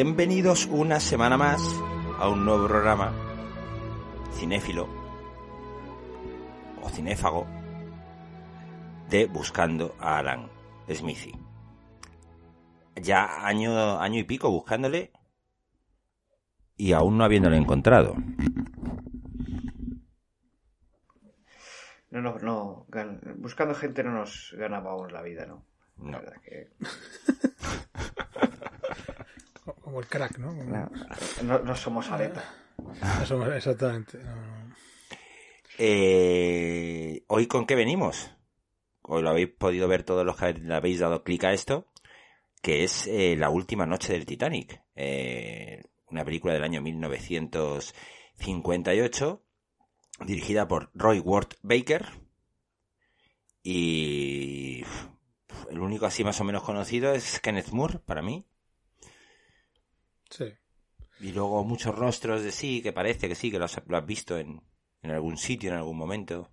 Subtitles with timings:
[0.00, 1.60] Bienvenidos una semana más
[2.20, 3.12] a un nuevo programa
[4.30, 4.88] cinéfilo
[6.80, 7.48] o cinéfago
[9.10, 10.48] de Buscando a Alan
[10.88, 11.32] Smithy.
[12.94, 15.10] Ya año, año y pico buscándole
[16.76, 18.14] y aún no habiéndolo encontrado.
[22.10, 22.86] No, no, no.
[23.38, 25.64] Buscando gente no nos ganamos la vida, ¿no?
[25.96, 26.20] No.
[26.44, 26.68] Que...
[29.80, 30.52] Como el crack, ¿no?
[31.42, 32.42] No, somos aleta.
[33.54, 34.18] exactamente.
[35.78, 38.30] Eh, ¿Hoy con qué venimos?
[39.02, 41.86] Hoy lo habéis podido ver todos los que le habéis dado clic a esto,
[42.62, 44.82] que es eh, La última noche del Titanic.
[44.96, 49.42] Eh, una película del año 1958,
[50.26, 52.06] dirigida por Roy Ward Baker.
[53.62, 54.82] Y
[55.70, 58.46] el único así más o menos conocido es Kenneth Moore, para mí.
[60.30, 60.52] Sí.
[61.20, 64.62] Y luego muchos rostros de sí, que parece que sí, que lo has, visto en,
[65.02, 66.50] en algún sitio, en algún momento.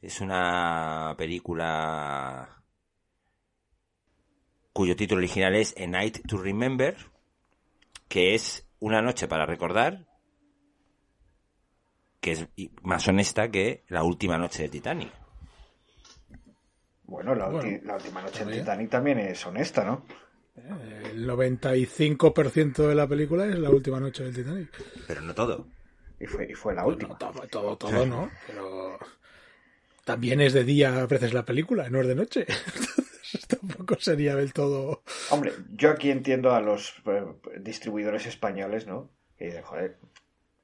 [0.00, 2.62] Es una película
[4.72, 6.96] cuyo título original es A Night to Remember,
[8.08, 10.06] que es una noche para recordar,
[12.20, 12.48] que es
[12.82, 15.12] más honesta que la última noche de Titanic.
[17.04, 20.04] Bueno, la, última noche de Titanic también es honesta, ¿no?
[21.10, 24.70] El 95% de la película es la última noche del Titanic.
[25.06, 25.66] Pero no todo.
[26.18, 27.18] Y fue, y fue la última.
[27.18, 28.30] todo, todo, todo, no.
[28.46, 28.98] Pero
[30.04, 32.46] también es de día a veces la película, no es de noche.
[33.36, 35.02] Entonces tampoco sería del todo.
[35.30, 37.24] Hombre, yo aquí entiendo a los eh,
[37.60, 39.10] distribuidores españoles, ¿no?
[39.36, 39.98] Que dicen, joder,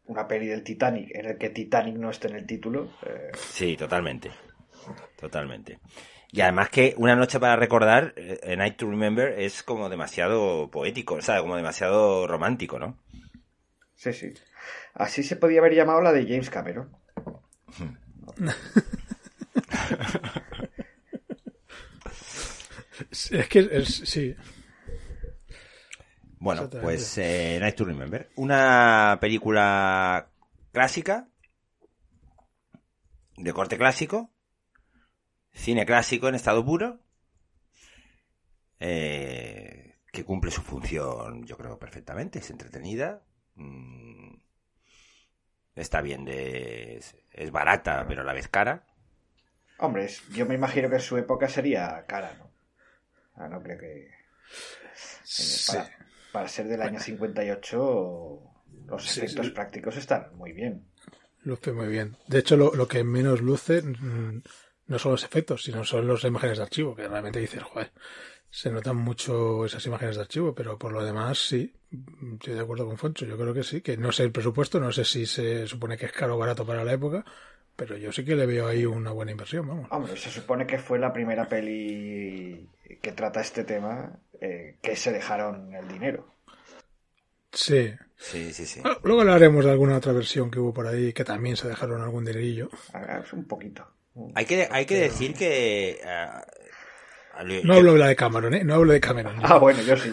[0.06, 2.92] una peli del Titanic en el que Titanic no esté en el título.
[3.04, 4.30] Eh, sí, totalmente.
[5.18, 5.80] Totalmente.
[6.34, 10.70] Y además que Una noche para recordar, eh, A Night to Remember, es como demasiado
[10.70, 12.98] poético, o sea, como demasiado romántico, ¿no?
[13.94, 14.32] Sí, sí.
[14.94, 16.90] Así se podía haber llamado la de James Cameron.
[23.10, 24.34] es que sí.
[26.38, 28.30] Bueno, pues eh, Night to Remember.
[28.36, 30.30] Una película
[30.72, 31.28] clásica,
[33.36, 34.30] de corte clásico,
[35.52, 36.98] Cine clásico en estado puro.
[38.80, 42.38] Eh, que cumple su función, yo creo, perfectamente.
[42.38, 43.22] Es entretenida.
[43.54, 44.34] Mm,
[45.74, 47.02] está bien de.
[47.30, 48.86] Es, barata, pero a la vez cara.
[49.78, 52.50] Hombre, yo me imagino que en su época sería cara, ¿no?
[53.34, 54.10] Ah, no creo que.
[56.32, 58.40] Para, ser del año 58,
[58.86, 60.86] los efectos prácticos están muy bien.
[61.42, 62.16] Luce muy bien.
[62.26, 64.42] De hecho, lo, lo que menos luce mm,
[64.92, 67.90] no son los efectos, sino son las imágenes de archivo, que realmente dices, joder,
[68.50, 71.74] se notan mucho esas imágenes de archivo, pero por lo demás sí,
[72.34, 74.92] estoy de acuerdo con Foncho, yo creo que sí, que no sé el presupuesto, no
[74.92, 77.24] sé si se supone que es caro o barato para la época,
[77.74, 79.88] pero yo sí que le veo ahí una buena inversión, vamos.
[79.90, 82.68] Hombre, se supone que fue la primera peli
[83.00, 86.26] que trata este tema eh, que se dejaron el dinero.
[87.52, 87.92] Sí.
[88.16, 88.82] Sí, sí, sí.
[89.02, 92.24] luego hablaremos de alguna otra versión que hubo por ahí que también se dejaron algún
[92.24, 92.68] dinerillo.
[92.92, 93.86] Ah, un poquito.
[94.34, 96.00] Hay que, hay que decir que...
[96.04, 96.28] Eh,
[97.64, 98.64] no hablo de la de Cameron, ¿eh?
[98.64, 99.36] No hablo de Cameron.
[99.42, 100.10] Ah, bueno, yo sí.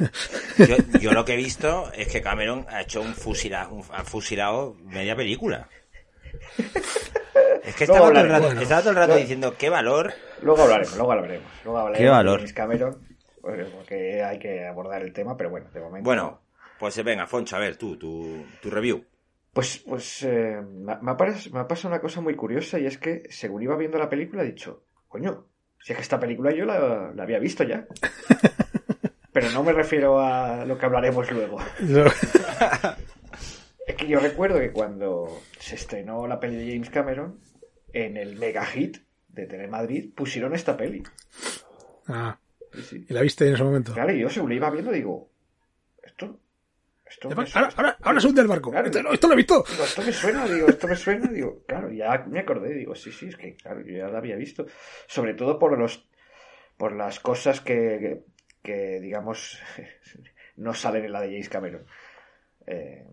[1.01, 5.15] Yo, lo que he visto es que Cameron ha hecho un fusilado, ha fusilado media
[5.15, 5.67] película.
[7.63, 10.13] Es que estaba, todo el, rato, estaba todo el rato, diciendo qué valor.
[10.41, 11.51] Luego hablaremos, luego hablaremos.
[11.65, 12.41] Luego hablaremos qué valor.
[12.41, 13.07] De Cameron,
[13.41, 16.06] pues, porque hay que abordar el tema, pero bueno, de momento.
[16.06, 16.41] Bueno,
[16.79, 19.03] pues venga, Foncho, a ver, tú, tu, tu review.
[19.54, 23.75] Pues, pues eh, me, ha pasado, una cosa muy curiosa y es que según iba
[23.75, 25.48] viendo la película he dicho, coño,
[25.80, 27.88] si es que esta película yo la, había visto ya.
[29.31, 31.60] Pero no me refiero a lo que hablaremos luego.
[33.88, 37.40] es que yo recuerdo que cuando se estrenó la peli de James Cameron,
[37.94, 38.98] en el mega hit
[39.30, 41.04] de Telemadrid pusieron esta peli.
[42.07, 42.38] Ah.
[42.92, 43.94] ¿Y la viste en ese momento?
[43.94, 45.30] Claro, y yo según la iba viendo digo,
[46.04, 46.40] esto
[47.23, 48.73] ahora, ahora, ahora se hunde el barco.
[48.73, 49.63] esto, lo he visto.
[49.65, 53.27] esto me suena, digo, esto me suena, digo, claro, ya me acordé, digo, sí, sí,
[53.27, 54.65] es que claro, yo ya lo había visto.
[55.07, 56.07] Sobre todo por los
[56.77, 58.23] por las cosas que,
[58.63, 59.59] que, digamos,
[60.56, 61.85] no salen en la de James Cameron.
[62.65, 63.06] Eh,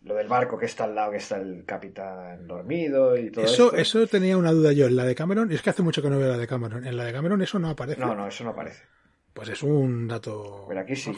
[0.00, 3.66] lo del barco que está al lado, que está el capitán dormido y todo eso.
[3.66, 3.76] esto.
[3.76, 4.86] Eso tenía una duda yo.
[4.86, 6.86] En la de Cameron, y es que hace mucho que no veo la de Cameron.
[6.86, 8.00] En la de Cameron eso no aparece.
[8.00, 8.84] No, no, eso no aparece.
[9.34, 10.64] Pues es un dato.
[10.68, 11.12] Pero aquí sí.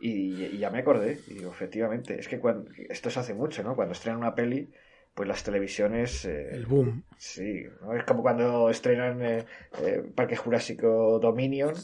[0.00, 3.62] Y, y ya me acordé, y digo, efectivamente, es que cuando, esto se hace mucho,
[3.62, 3.74] ¿no?
[3.74, 4.70] Cuando estrenan una peli,
[5.14, 6.24] pues las televisiones...
[6.24, 7.04] eh, El boom.
[7.16, 7.94] Sí, ¿no?
[7.94, 9.44] es como cuando estrenan eh,
[9.82, 11.74] eh, Parque Jurásico Dominion.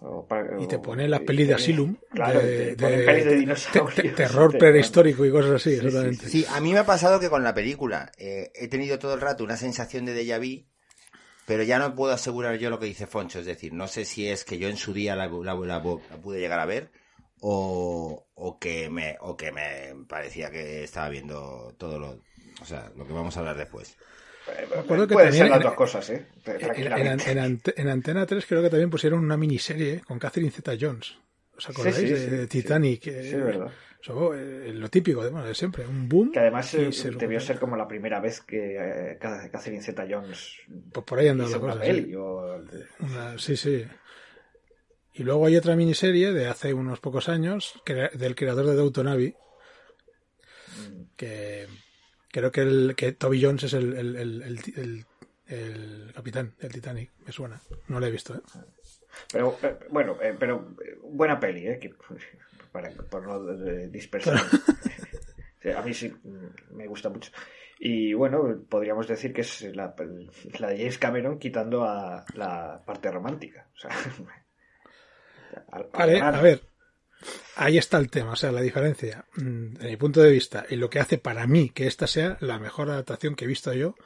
[0.00, 0.26] o
[0.60, 1.96] Y te ponen las pelis de Asylum.
[2.12, 3.94] Claro, de, te ponen pelis de dinosaurios.
[3.94, 6.28] te- te- terror Te- prehistórico y cosas así, Sí, sí, exactamente.
[6.28, 9.20] Sí, a mí me ha pasado que con la película eh, he tenido todo el
[9.20, 10.64] rato una sensación de déjà vu,
[11.46, 13.40] pero ya no puedo asegurar yo lo que dice Foncho.
[13.40, 15.82] Es decir, no sé si es que yo en su día la, la- la- la
[16.22, 16.90] pude llegar a ver
[17.40, 22.20] o, o que me o que me parecía que estaba viendo todo lo,
[22.60, 23.96] o sea, lo que vamos a hablar después.
[24.78, 26.26] acuerdo que Pueden también ser las en- dos cosas, ¿eh?
[26.46, 30.50] En, en- en Ante- en Antena 3 creo que también pusieron una miniserie con Catherine
[30.50, 31.16] Zeta Jones.
[31.56, 31.96] ¿Os acordáis?
[31.96, 32.46] Sí, sí, de, sí, de.
[32.46, 33.02] Titanic.
[33.02, 33.70] Sí, eh, es verdad.
[34.34, 35.84] eh, lo típico de, bueno, de siempre.
[35.86, 36.30] Un boom.
[36.32, 40.52] Que además y eh, se debió ser como la primera vez que eh, Catherine Zeta-Jones
[40.92, 41.80] Pues por ahí andaba la cosa.
[41.80, 42.04] peli.
[42.04, 42.14] sí.
[42.14, 42.62] o-
[43.00, 43.84] Una- sí, sí.
[45.18, 49.34] Y luego hay otra miniserie de hace unos pocos años del creador de Abbey
[51.16, 51.66] que
[52.30, 55.04] creo que, el, que Toby Jones es el, el, el,
[55.48, 57.10] el- capitán del Titanic.
[57.26, 57.60] Me suena.
[57.88, 58.40] No lo he visto, ¿eh?
[59.32, 61.78] Pero eh, bueno, eh, pero eh, buena peli, ¿eh?
[61.80, 61.92] Que,
[62.70, 64.40] para, por no dispersar.
[65.76, 67.32] A mí sí mm, me gusta mucho.
[67.80, 69.94] Y bueno, podríamos decir que es la,
[70.60, 73.68] la de James Cameron quitando a la parte romántica.
[73.74, 73.90] O sea,
[75.70, 76.62] al- al Vale, a ver.
[77.56, 80.76] Ahí está el tema, o sea, la diferencia, mm, desde mi punto de vista, y
[80.76, 83.96] lo que hace para mí que esta sea la mejor adaptación que he visto yo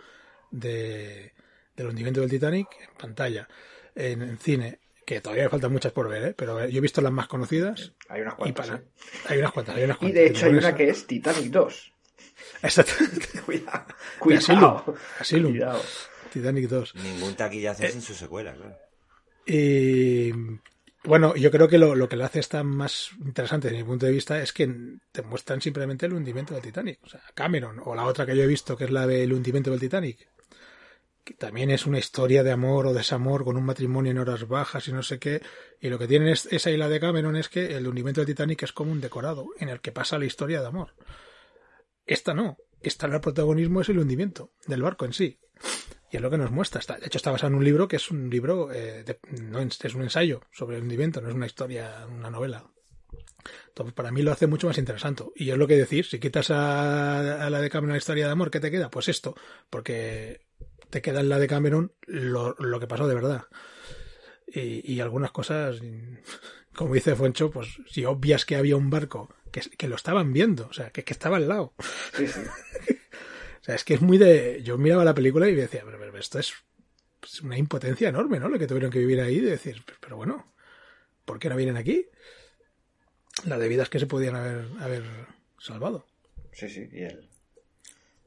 [0.51, 1.33] de,
[1.77, 3.49] del hundimiento del Titanic en pantalla,
[3.95, 6.35] en, en cine, que todavía me faltan muchas por ver, ¿eh?
[6.35, 8.69] pero yo he visto las más conocidas Hay unas y cuantas.
[8.69, 8.79] para...
[8.81, 8.85] ¿eh?
[9.29, 10.15] Hay unas cuantas, hay unas Y cuantas.
[10.23, 11.93] de hecho hay una que es Titanic 2.
[12.63, 13.29] Exactamente.
[13.45, 13.87] Cuidado.
[14.27, 14.61] De Asylum.
[14.61, 14.95] Cuidado.
[15.19, 15.51] Asylum.
[15.53, 15.83] Cuidado.
[16.33, 16.95] Titanic 2.
[16.95, 18.77] Ningún taquillazo sin su secuela, claro.
[19.45, 20.31] Y
[21.05, 24.07] bueno, yo creo que lo, lo que lo hace esta más interesante desde mi punto
[24.07, 27.01] de vista es que te muestran simplemente el hundimiento del Titanic.
[27.03, 29.71] O sea, Cameron, o la otra que yo he visto, que es la del hundimiento
[29.71, 30.29] del Titanic,
[31.25, 34.89] que también es una historia de amor o desamor con un matrimonio en horas bajas
[34.89, 35.43] y no sé qué.
[35.81, 38.63] Y lo que tiene es, esa isla de Cameron es que el hundimiento del Titanic
[38.63, 40.95] es como un decorado en el que pasa la historia de amor.
[42.07, 42.59] Esta no.
[42.81, 45.39] Esta el protagonismo es el hundimiento del barco en sí.
[46.13, 46.79] Y es lo que nos muestra.
[46.79, 49.61] Está, de hecho, está basado en un libro que es un libro, eh, de- no
[49.61, 52.67] es un ensayo sobre el hundimiento, no es una historia, una novela.
[53.69, 55.25] Entonces, para mí lo hace mucho más interesante.
[55.35, 58.33] Y es lo que decir, si quitas a, a la de Cameron la historia de
[58.33, 58.91] amor, ¿qué te queda?
[58.91, 59.35] Pues esto,
[59.71, 60.43] porque
[60.91, 63.47] te queda en la de Cameron lo, lo que pasó de verdad.
[64.47, 65.81] Y, y algunas cosas,
[66.75, 70.67] como dice Foncho, pues si obvias que había un barco que, que lo estaban viendo,
[70.69, 71.73] o sea, que, que estaba al lado.
[72.15, 72.41] Sí, sí.
[73.63, 74.61] O sea, es que es muy de.
[74.63, 76.53] Yo miraba la película y decía, pero, pero esto es
[77.21, 78.49] pues, una impotencia enorme, ¿no?
[78.49, 80.53] Lo que tuvieron que vivir ahí, de decir, pero, pero bueno,
[81.25, 82.07] ¿por qué no vienen aquí?
[83.47, 85.03] Las debidas que se podían haber, haber
[85.59, 86.07] salvado.
[86.53, 86.89] Sí, sí.
[86.93, 87.29] Y el,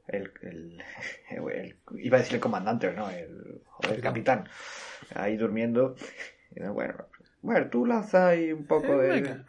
[0.08, 0.82] el, el-
[1.30, 3.10] el- Iba a decir el comandante, ¿no?
[3.10, 4.48] El, joder, el capitán.
[5.14, 5.96] Ahí durmiendo.
[6.54, 7.06] Y, bueno,
[7.42, 9.08] bueno, tú lanza ahí un poco de.
[9.08, 9.46] venga.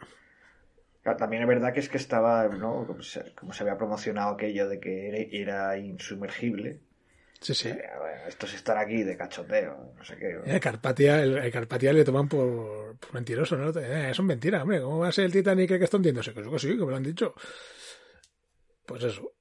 [1.08, 2.86] Claro, También es verdad que es que estaba, ¿no?
[2.86, 6.80] Como se, como se había promocionado aquello de que era, era insumergible.
[7.40, 7.68] Sí, sí.
[7.68, 10.38] Eh, bueno, estos están aquí de cachoteo, no sé qué.
[10.44, 13.70] El Carpatia, el, el Carpatia le toman por, por mentiroso, ¿no?
[13.80, 14.82] Eh, eso es mentira, hombre.
[14.82, 16.34] ¿Cómo va a ser el Titanic el que está hundiéndose?
[16.34, 17.34] Que que sí, que me lo han dicho.
[18.84, 19.32] Pues eso.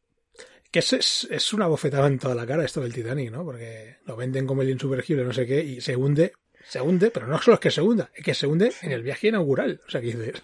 [0.71, 3.43] Que es, es, es una bofetada en toda la cara esto del Titanic, ¿no?
[3.43, 6.31] Porque lo venden como el insumergible, no sé qué, y se hunde,
[6.67, 9.03] se hunde, pero no solo es que se hunda, es que se hunde en el
[9.03, 9.79] viaje inaugural.
[9.87, 10.43] O sea, que dices,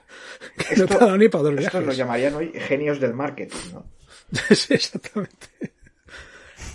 [0.77, 1.98] no te ha dado ni para dos Estos lo viajes.
[1.98, 3.86] llamarían hoy genios del marketing, ¿no?
[4.56, 5.48] Sí, exactamente.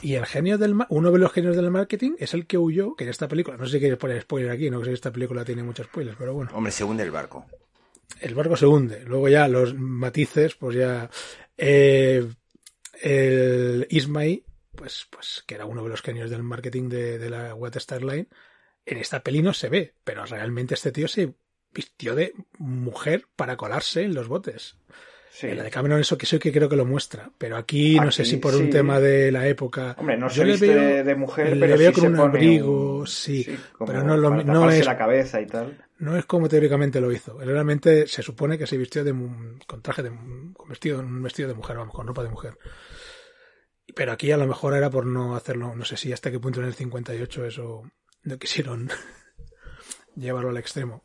[0.01, 3.05] Y el genio del uno de los genios del marketing es el que huyó, que
[3.05, 5.45] en esta película, no sé si quieres poner spoiler aquí, no sé si esta película
[5.45, 6.51] tiene muchos spoilers, pero bueno.
[6.55, 7.47] Hombre, se hunde el barco.
[8.21, 9.03] El barco se hunde.
[9.05, 11.11] Luego ya los matices, pues ya.
[11.57, 12.29] eh,
[13.01, 17.55] el Ismay, pues, pues que era uno de los genios del marketing de, de la
[17.55, 18.29] Wet Star Line,
[18.89, 21.35] en esta peli no se ve, pero realmente este tío se
[21.73, 24.77] vistió de mujer para colarse en los botes.
[25.31, 25.47] Sí.
[25.47, 28.11] En la de Cameron eso que sí que creo que lo muestra, pero aquí, no
[28.11, 28.61] sé si por sí.
[28.61, 29.95] un tema de la época.
[29.99, 32.03] Hombre, no yo se le viste veo- de, de mujer, le pero veo sí con
[32.03, 33.47] se un abrigo, un- sí,
[33.87, 35.85] pero no lo- no es- la cabeza y tal.
[35.99, 37.39] No es como teóricamente lo hizo.
[37.39, 39.15] Realmente se supone que se vistió de
[39.67, 40.11] con traje de
[40.55, 42.59] con vestido, un vestido de mujer, vamos, con ropa de mujer.
[43.95, 46.61] Pero aquí a lo mejor era por no hacerlo, no sé si hasta qué punto
[46.61, 47.83] en el 58 eso
[48.23, 48.91] no quisieron
[50.17, 51.03] llevarlo al extremo.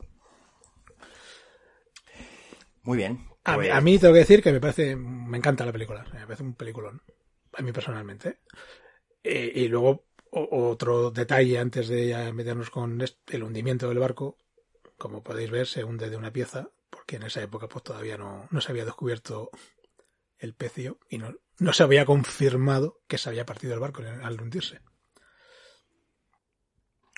[2.84, 3.27] Muy bien.
[3.46, 6.05] A, mí- Pues- a mí tengo que decir que me parece, me encanta la película,
[6.13, 7.01] me parece un peliculón,
[7.53, 8.39] a mí personalmente.
[9.24, 14.38] Eh, y luego otro detalle antes de ya meternos con el hundimiento del barco,
[14.98, 18.48] como podéis ver se hunde de una pieza, porque en esa época pues todavía no,
[18.50, 19.50] no se había descubierto
[20.38, 24.41] el pecio y no, no se había confirmado que se había partido el barco al
[24.41, 24.82] hundirse.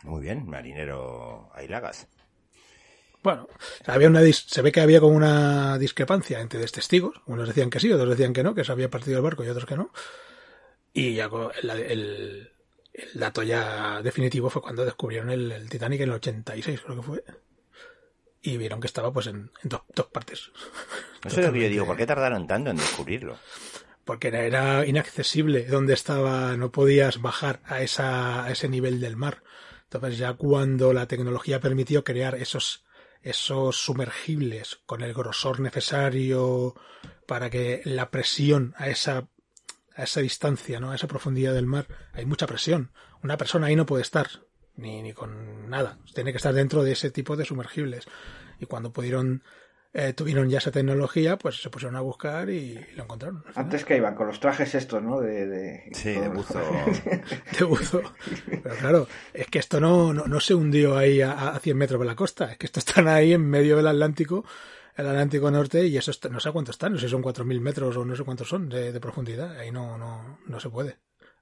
[0.05, 2.07] Muy bien, marinero Ailagas.
[3.24, 3.47] Bueno,
[3.88, 7.15] había una dis- se ve que había como una discrepancia entre testigos.
[7.25, 9.50] Unos decían que sí, otros decían que no, que se había partido el barco y
[9.50, 9.91] otros que no.
[10.93, 11.27] Y ya
[11.63, 12.51] la- el,
[12.93, 17.01] el dato ya definitivo fue cuando descubrieron el, el Titanic en el 86, creo que
[17.01, 17.24] fue.
[18.43, 20.51] Y vieron que estaba pues en, en dos, dos partes.
[21.25, 23.39] Eso es lo que yo digo, ¿por qué tardaron tanto en descubrirlo?
[24.03, 29.15] Porque era, era inaccesible donde estaba, no podías bajar a, esa, a ese nivel del
[29.17, 29.41] mar.
[29.86, 32.86] Entonces ya cuando la tecnología permitió crear esos,
[33.22, 36.75] esos sumergibles con el grosor necesario
[37.27, 39.27] para que la presión a esa,
[39.96, 40.92] a esa distancia, ¿no?
[40.92, 42.92] a esa profundidad del mar, hay mucha presión.
[43.24, 44.27] Una persona ahí no puede estar,
[44.75, 46.00] ni, ni con nada.
[46.13, 48.06] Tiene que estar dentro de ese tipo de sumergibles.
[48.60, 49.44] Y cuando pudieron,
[49.98, 53.44] eh, tuvieron ya esa tecnología, pues se pusieron a buscar y lo encontraron.
[53.56, 55.22] Antes que iban con los trajes estos, ¿no?
[55.22, 56.60] De, de- Sí, de buzo.
[57.60, 58.02] de buzo.
[58.62, 62.00] Pero claro, es que esto no, no, no se hundió ahí a, a 100 metros
[62.02, 64.44] de la costa, es que estos están ahí en medio del Atlántico,
[64.98, 67.62] el Atlántico Norte, y eso está- no sé cuántos están, no sé si son 4.000
[67.62, 70.98] metros o no sé cuántos son de, de profundidad, ahí no, no, no se puede.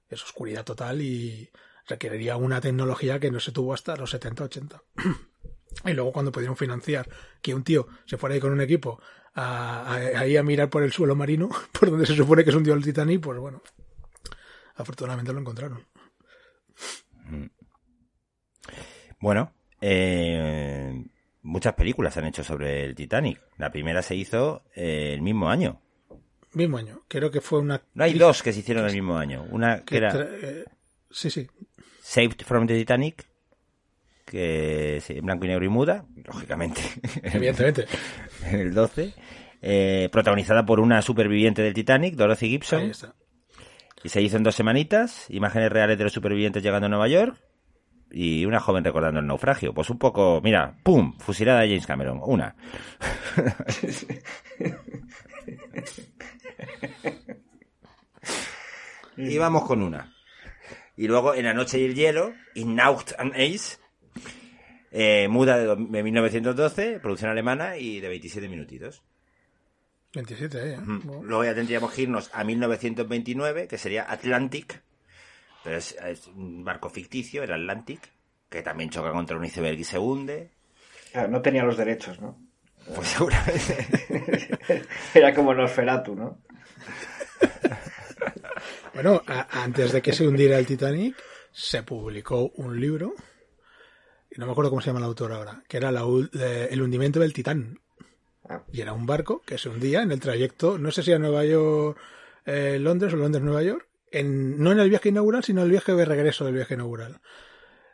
[0.10, 1.50] Es oscuridad total y
[1.88, 4.82] requeriría una tecnología que no se tuvo hasta los 70, 80.
[5.86, 7.08] Y luego cuando pudieron financiar
[7.42, 9.02] que un tío se fuera ahí con un equipo
[9.36, 11.50] a, a- ahí a mirar por el suelo marino,
[11.80, 13.62] por donde se supone que se hundió el Titanic, pues bueno,
[14.76, 15.86] afortunadamente lo encontraron.
[19.20, 21.06] Bueno, eh,
[21.42, 23.40] muchas películas se han hecho sobre el Titanic.
[23.58, 25.82] La primera se hizo eh, el mismo año.
[26.54, 27.04] Mismo año.
[27.08, 27.82] Creo que fue una.
[27.94, 29.44] No hay dos que se hicieron el mismo año.
[29.50, 30.66] Una que que era eh,
[31.10, 31.48] sí, sí.
[32.02, 33.26] Saved from the Titanic,
[34.34, 36.82] que es en blanco y negro y muda, lógicamente,
[37.22, 37.86] Evidentemente.
[38.48, 39.14] en el 12.
[39.62, 43.14] eh, protagonizada por una superviviente del Titanic, Dorothy Ahí Gibson, está.
[44.04, 47.38] y se hizo en dos semanitas, imágenes reales de los supervivientes llegando a Nueva York
[48.12, 49.72] y una joven recordando el naufragio.
[49.74, 51.16] Pues un poco, mira, ¡pum!
[51.20, 52.56] Fusilada de James Cameron, una.
[59.18, 60.14] y vamos con una.
[60.96, 63.78] Y luego en La Noche y el Hielo, In Nacht and Ace,
[64.94, 69.02] eh, muda de, do- de 1912, producción alemana y de 27 minutitos.
[70.14, 70.78] 27, eh.
[70.78, 71.02] Mm.
[71.08, 74.82] Bueno, Luego ya tendríamos que irnos a 1929, que sería Atlantic,
[75.64, 78.00] pero es, es un barco ficticio, el Atlantic,
[78.50, 80.52] que también choca contra un iceberg y se hunde.
[81.12, 82.38] Claro, no tenía los derechos, ¿no?
[82.96, 83.88] Pues seguramente.
[85.16, 86.38] Era como Nosferatu, ¿no?
[88.94, 91.16] Bueno, a- antes de que se hundiera el Titanic,
[91.52, 93.14] se publicó un libro,
[94.38, 96.04] no me acuerdo cómo se llama el autor ahora, que era la
[96.40, 97.80] eh, El hundimiento del Titán.
[98.48, 98.64] Ah.
[98.72, 101.46] Y era un barco que se hundía en el trayecto, no sé si a Nueva
[101.46, 101.98] York,
[102.46, 105.94] eh, Londres o Londres-Nueva York, en, no en el viaje inaugural, sino en el viaje
[105.94, 107.22] de regreso del viaje inaugural.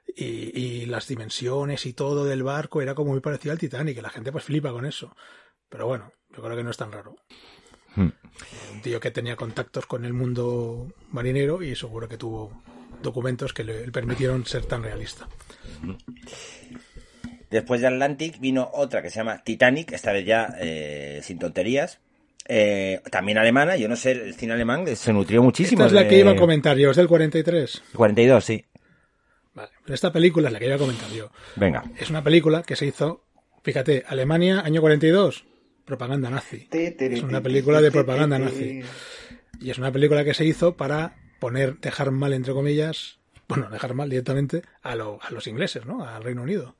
[0.07, 4.01] Y, y las dimensiones y todo del barco era como muy parecido al Titanic, y
[4.01, 5.15] la gente pues flipa con eso.
[5.69, 7.15] Pero bueno, yo creo que no es tan raro.
[7.95, 8.09] Hmm.
[8.73, 12.63] Un tío que tenía contactos con el mundo marinero y seguro que tuvo
[13.01, 15.27] documentos que le permitieron ser tan realista.
[17.49, 21.99] Después de Atlantic vino otra que se llama Titanic, esta vez ya eh, sin tonterías.
[22.47, 25.81] Eh, también alemana, yo no sé, el cine alemán se nutrió muchísimo.
[25.83, 27.83] Esta es la de- que iba a comentar yo, es del 43.
[27.93, 28.65] 42, sí.
[29.53, 31.31] Vale, pero esta película es la que iba a comentar yo.
[31.55, 31.83] Venga.
[31.99, 33.25] Es una película que se hizo,
[33.63, 35.45] fíjate, Alemania, año 42,
[35.85, 36.67] propaganda nazi.
[36.71, 38.81] Es una película de propaganda nazi.
[39.61, 43.18] Y es una película que se hizo para poner, dejar mal, entre comillas,
[43.49, 46.07] bueno, dejar mal directamente a, lo- a los ingleses, ¿no?
[46.07, 46.77] Al Reino Unido.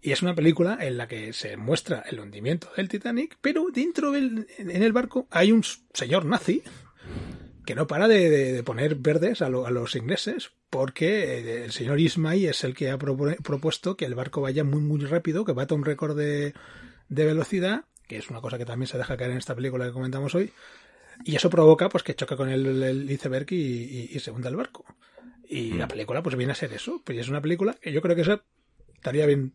[0.00, 4.12] Y es una película en la que se muestra el hundimiento del Titanic, pero dentro
[4.12, 6.62] del, en el barco hay un señor nazi
[7.66, 11.98] que no para de, poner verdes a, lo- a los ingleses porque eh, el señor
[12.00, 15.52] Ismay es el que ha propu- propuesto que el barco vaya muy muy rápido, que
[15.52, 16.52] bata un récord de,
[17.08, 20.34] velocidad, que es una cosa que también se deja caer en esta película que comentamos
[20.34, 20.52] hoy,
[21.24, 24.84] y eso provoca pues que choque con el, iceberg y se hunda el barco.
[25.56, 28.14] Y la película pues viene a ser eso, pues es una película que yo creo
[28.16, 28.42] que esa
[28.94, 29.52] estaría bien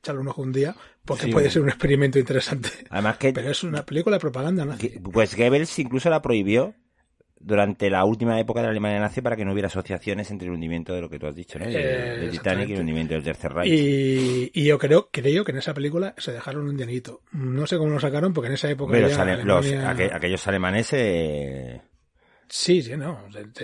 [0.00, 1.32] echarle un ojo un día, porque Sí.
[1.32, 2.68] puede ser un experimento interesante.
[2.90, 4.88] Además que Pero es una película de propaganda nazi.
[5.12, 6.74] pues Goebbels incluso la prohibió
[7.44, 10.54] durante la última época de la Alemania nazi para que no hubiera asociaciones entre el
[10.54, 11.64] hundimiento de lo que tú has dicho, ¿no?
[11.68, 13.72] Eh, Titanic y el hundimiento del Tercer Reich.
[13.72, 17.22] Y, y yo creo, creo que en esa película se dejaron un dinerito.
[17.32, 18.92] No sé cómo lo sacaron, porque en esa época.
[18.92, 21.80] Pero los los- aquellos alemanes eh,
[22.54, 23.18] Sí, sí, no.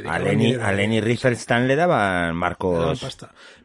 [0.07, 0.65] a dinero.
[0.65, 3.07] a Riefenstahl le daban marcos.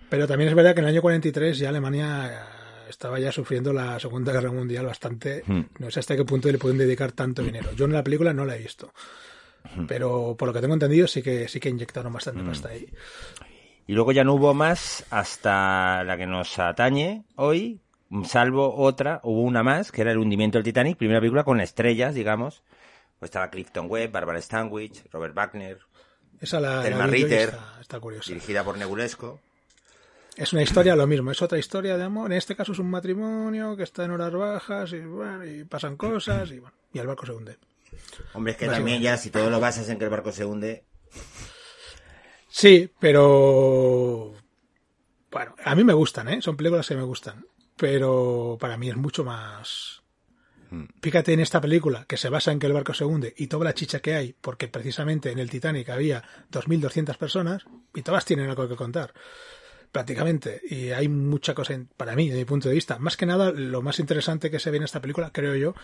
[0.09, 3.71] Pero también es verdad que en el año 43 ya Alemania eh, estaba ya sufriendo
[3.71, 5.43] la Segunda Guerra Mundial bastante.
[5.47, 5.61] Hmm.
[5.79, 7.71] No sé hasta qué punto le pueden dedicar tanto dinero.
[7.73, 8.91] Yo en la película no la he visto.
[9.73, 9.85] Hmm.
[9.85, 12.85] Pero por lo que tengo entendido sí que sí que inyectaron bastante pasta ahí.
[13.87, 17.79] Y luego ya no hubo más hasta la que nos atañe hoy,
[18.25, 22.13] salvo otra, hubo una más, que era el hundimiento del Titanic, primera película con estrellas,
[22.13, 22.61] digamos.
[23.23, 25.79] Pues estaba Clifton Webb, Barbara Stanwyck, Robert Wagner,
[26.41, 27.49] Esa la, Thelma la Ritter.
[27.51, 28.27] está, está curiosa.
[28.27, 29.39] dirigida por Negulesco.
[30.35, 32.33] Es una historia lo mismo, es otra historia de amor.
[32.33, 35.95] En este caso es un matrimonio que está en horas bajas y, bueno, y pasan
[35.95, 37.57] cosas y, bueno, y el barco se hunde.
[38.33, 40.83] Hombre, es que también ya si todo lo basas en que el barco se hunde,
[42.49, 44.33] Sí, pero
[45.31, 46.41] bueno, a mí me gustan, ¿eh?
[46.41, 47.45] Son películas que me gustan,
[47.77, 50.02] pero para mí es mucho más.
[51.01, 53.65] Fíjate en esta película que se basa en que el barco se hunde y toda
[53.65, 58.49] la chicha que hay, porque precisamente en el Titanic había 2.200 personas y todas tienen
[58.49, 59.13] algo que contar,
[59.91, 60.61] prácticamente.
[60.69, 62.97] Y hay mucha cosa, para mí, desde mi punto de vista.
[62.99, 65.75] Más que nada, lo más interesante que se ve en esta película, creo yo,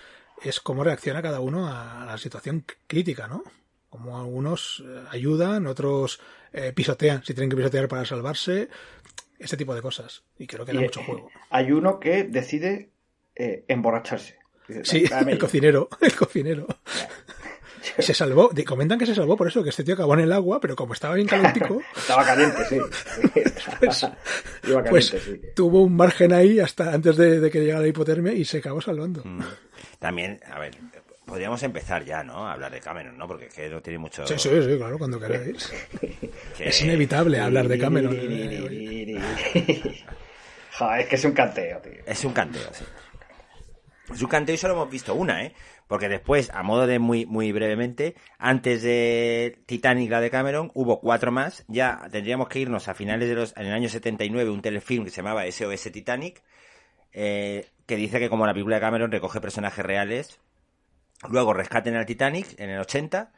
[0.44, 3.44] es cómo reacciona cada uno a la situación crítica, ¿no?
[3.90, 6.20] Como algunos eh, ayudan, otros
[6.54, 8.70] eh, pisotean, si tienen que pisotear para salvarse,
[9.40, 10.24] este tipo de cosas.
[10.38, 11.30] Y creo que da mucho eh, juego.
[11.50, 12.90] Hay uno que decide
[13.36, 14.39] eh, emborracharse.
[14.84, 15.46] Sí, "Dame el yo".
[15.46, 16.68] cocinero, el cocinero.
[17.98, 20.32] Y se salvó, comentan que se salvó por eso, que este tío acabó en el
[20.32, 22.78] agua, pero como estaba bien calentico, Estaba caliente, sí.
[23.80, 24.08] Pues-
[24.68, 25.42] Iba pues sí.
[25.56, 28.80] tuvo un margen ahí hasta antes de, de que llegara la hipotermia y se acabó
[28.82, 29.22] salvando.
[29.26, 29.42] mm,
[30.00, 30.76] también, a ver,
[31.26, 32.48] podríamos empezar ya, ¿no?
[32.48, 33.28] A hablar de Cameron, ¿no?
[33.28, 34.26] Porque es que no tiene mucho...
[34.28, 35.72] Sí, sí, sí, claro, cuando queráis.
[36.58, 38.16] que- Es inevitable hablar de Cameron.
[40.78, 41.92] Joder, es que es un canteo, tío.
[42.06, 42.86] Es un canteo, sí.
[44.14, 45.54] Es un canteo y solo hemos visto una, ¿eh?
[45.88, 51.00] Porque después, a modo de muy, muy brevemente, antes de Titanic, la de Cameron, hubo
[51.00, 51.66] cuatro más.
[51.68, 55.10] Ya tendríamos que irnos a finales de los, en el año 79, un telefilm que
[55.10, 56.44] se llamaba SOS Titanic,
[57.12, 60.40] eh, que dice que como la película de Cameron recoge personajes reales.
[61.28, 63.32] Luego Rescaten al Titanic, en el 80,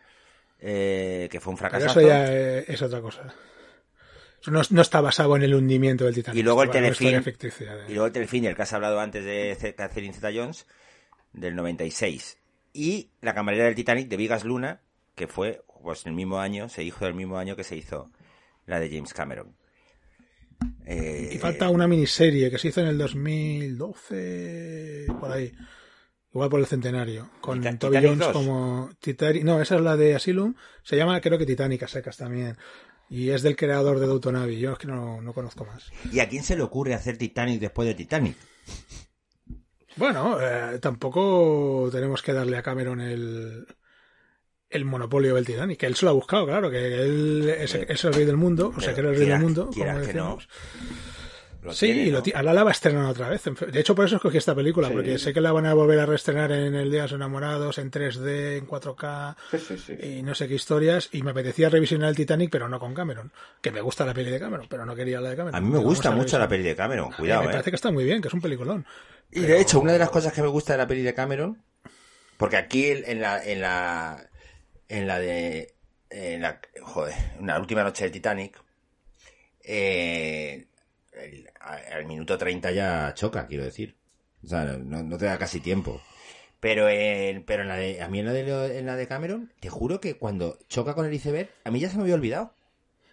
[0.59, 1.85] eh, que fue un fracaso.
[1.87, 3.33] eso ya es otra cosa.
[4.47, 6.39] No, no está basado en el hundimiento del Titanic.
[6.39, 7.35] Y luego el telefilm, de-
[7.87, 10.65] y luego el telefilm del que has hablado antes de Catherine Zeta-Jones,
[11.33, 12.37] del 96.
[12.73, 14.81] Y La camarera del Titanic de Vigas Luna,
[15.15, 18.11] que fue pues el mismo año, se hizo el mismo año que se hizo
[18.65, 19.55] la de James Cameron.
[20.85, 25.51] Eh, Y falta una miniserie que se hizo en el 2012, por ahí.
[26.33, 27.29] Igual por el centenario.
[27.41, 28.31] Con Toby Jones 2.
[28.31, 29.43] como Titanic.
[29.43, 30.53] No, esa es la de Asylum.
[30.83, 32.57] Se llama, creo que Titanic a secas también.
[33.11, 34.57] Y es del creador de Abbey.
[34.57, 35.91] Yo es que no, no conozco más.
[36.13, 38.37] ¿Y a quién se le ocurre hacer Titanic después de Titanic?
[39.97, 43.67] Bueno, eh, tampoco tenemos que darle a Cameron el,
[44.69, 45.77] el monopolio del Titanic.
[45.77, 46.71] Que él se lo ha buscado, claro.
[46.71, 48.71] Que él es, el rey del mundo.
[48.73, 49.65] O sea, que era el rey del mundo.
[49.65, 50.47] como que no, decíamos.
[51.63, 52.23] Lo Sí, tiene, y lo ¿no?
[52.23, 53.43] ti- ahora la va a estrenar otra vez.
[53.43, 54.93] De hecho, por eso escogí esta película, Sí.
[54.95, 57.77] porque sé que la van a volver a reestrenar en el Día de los Enamorados,
[57.77, 59.93] en 3D, en 4K Sí, sí, sí.
[60.01, 61.09] y no sé qué historias.
[61.11, 63.31] Y me apetecía revisionar el Titanic, pero no con Cameron.
[63.61, 65.55] Que me gusta la peli de Cameron, pero no quería la de Cameron.
[65.55, 67.51] A mí me gusta mucho la peli de Cameron, mí cuidado, Me eh.
[67.51, 68.85] parece que está muy bien, que es un peliculón.
[69.31, 71.61] Y de hecho, una de las cosas que me gusta de la peli de Cameron,
[72.37, 74.29] porque aquí en en la, en la,
[74.89, 75.75] en la de,
[76.09, 78.57] en la, joder, en la última noche del Titanic,
[79.63, 80.65] eh,
[81.23, 81.49] el-
[81.91, 83.95] al minuto 30 ya choca, quiero decir.
[84.43, 86.01] O sea, no, no te da casi tiempo.
[86.59, 89.51] Pero en, pero en la de, a mí en la de, en la de Cameron,
[89.59, 92.53] te juro que cuando choca con el iceberg, a mí ya se me había olvidado.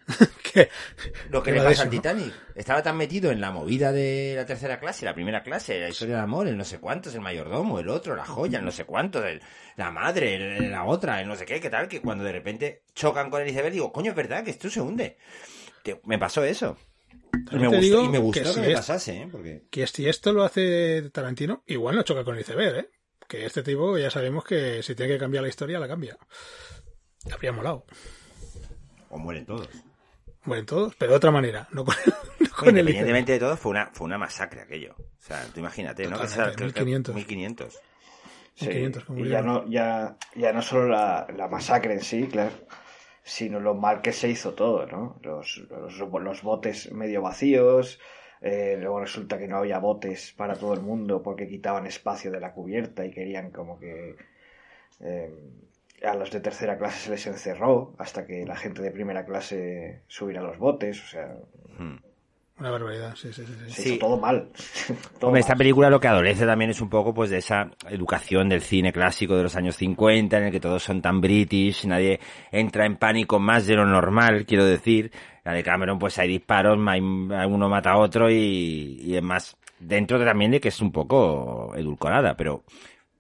[1.30, 1.90] Lo que le pasa al.
[1.90, 2.34] Titanic.
[2.54, 6.16] Estaba tan metido en la movida de la tercera clase, la primera clase, la historia
[6.16, 8.84] de amor, el no sé cuántos, el mayordomo, el otro, la joya, el no sé
[8.84, 9.42] cuántos, el-
[9.76, 12.82] la madre, el- la otra, el no sé qué, qué tal, que cuando de repente
[12.94, 15.18] chocan con el iceberg digo, coño, es verdad que esto se hunde.
[15.82, 16.76] Te- me pasó eso.
[17.10, 19.28] Y También me te gustó, digo y me gustó que que, si me pasase, ¿eh?
[19.30, 19.62] Porque...
[19.70, 22.90] que si esto lo hace Tarantino, igual no choca con el iceberg, ¿eh?
[23.26, 26.16] Que este tipo ya sabemos que si tiene que cambiar la historia, la cambia.
[27.32, 27.84] Habría molado.
[29.10, 29.68] O mueren todos.
[30.44, 31.94] Mueren todos, pero de otra manera, no con,
[32.40, 32.78] no con el.
[32.80, 34.94] Independientemente de todo, fue una, fue una masacre aquello.
[34.98, 36.18] O sea, tú imagínate, ¿no?
[36.20, 37.14] Que sea- que- que- 1500.
[37.14, 37.78] 1500.
[38.54, 42.26] Sí, 500 como y ya no, ya, ya no solo la, la masacre en sí,
[42.26, 42.50] claro,
[43.28, 45.18] sino lo mal que se hizo todo, ¿no?
[45.22, 48.00] Los, los, botes medio vacíos,
[48.40, 52.40] eh, luego resulta que no había botes para todo el mundo porque quitaban espacio de
[52.40, 54.16] la cubierta y querían como que
[55.00, 55.30] eh,
[56.02, 60.02] a los de tercera clase se les encerró hasta que la gente de primera clase
[60.06, 61.36] subiera a los botes, o sea...
[62.60, 63.52] Una barbaridad, sí, sí, sí.
[63.68, 63.82] sí.
[63.82, 63.98] Sí.
[63.98, 64.48] todo mal.
[65.20, 65.58] Todo Hombre, esta mal.
[65.58, 69.36] película lo que adolece también es un poco pues de esa educación del cine clásico
[69.36, 72.18] de los años 50 en el que todos son tan british, nadie
[72.50, 75.12] entra en pánico más de lo normal, quiero decir.
[75.44, 79.56] La de Cameron pues hay disparos, hay- uno mata a otro y, y es más
[79.78, 82.64] dentro de también de que es un poco edulcorada, pero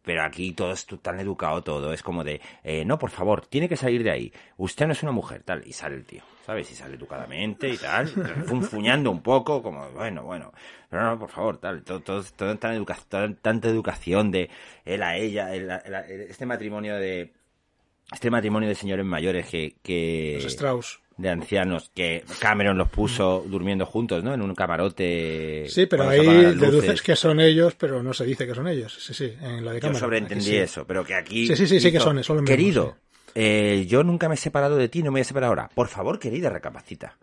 [0.08, 3.68] pero aquí todo es tan educado todo, es como de, eh, no, por favor, tiene
[3.68, 6.70] que salir de ahí, usted no es una mujer, tal, y sale el tío, ¿sabes?
[6.72, 8.08] Y sale educadamente y tal,
[8.46, 10.50] funfuñando un poco, como, bueno, bueno,
[10.88, 14.48] pero no, por favor, tal, todo, todo, todo tan educa tan- tanta educación de
[14.86, 17.34] él a ella, el- el- el- este matrimonio de,
[18.10, 21.00] este matrimonio de señores mayores que, que, Los Strauss.
[21.18, 24.32] De ancianos, que Cameron los puso durmiendo juntos, ¿no?
[24.32, 25.66] En un camarote.
[25.68, 28.96] Sí, pero ahí deduces que son ellos, pero no se dice que son ellos.
[28.98, 29.98] Sí, sí, en la de Yo cámara.
[30.00, 30.56] sobreentendí sí.
[30.56, 31.48] eso, pero que aquí.
[31.48, 32.96] Sí, sí, sí, sí que son, son los mismos, Querido,
[33.34, 35.68] eh, yo nunca me he separado de ti, no me voy a separar ahora.
[35.74, 37.18] Por favor, querida, recapacita.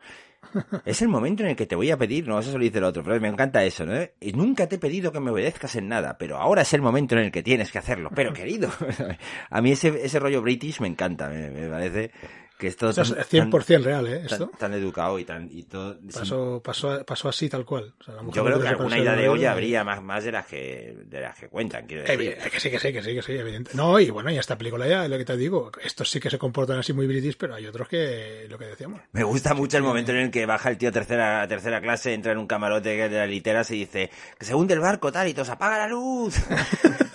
[0.86, 2.78] Es el momento en el que te voy a pedir, no, eso se lo dice
[2.78, 3.94] el otro, pero me encanta eso, ¿no?
[4.22, 7.16] Y nunca te he pedido que me obedezcas en nada, pero ahora es el momento
[7.16, 8.10] en el que tienes que hacerlo.
[8.16, 8.70] Pero querido,
[9.50, 12.12] a mí ese, ese rollo british me encanta, me, me parece
[12.58, 14.18] que Esto tan, es 100% real, ¿eh?
[14.20, 17.94] tan- Esto tan educado y tan, y todo, pasó, pasó, pasó así tal cual.
[18.00, 19.52] O sea, yo creo que alguna idea de marido.
[19.52, 22.16] habría más, más de las que, de las que cuentan, quiero decir.
[22.16, 23.72] Evidente, que sí, que sí, que sí, que sí, evidente.
[23.74, 26.38] No, y bueno, y esta película ya, lo que te digo, estos sí que se
[26.38, 29.02] comportan así muy british, pero hay otros que, lo que decíamos.
[29.12, 32.32] Me gusta mucho el momento en el que baja el tío tercera, tercera clase, entra
[32.32, 35.34] en un camarote de la litera y dice que se hunde el barco, tal, y
[35.34, 36.36] todos apaga la luz.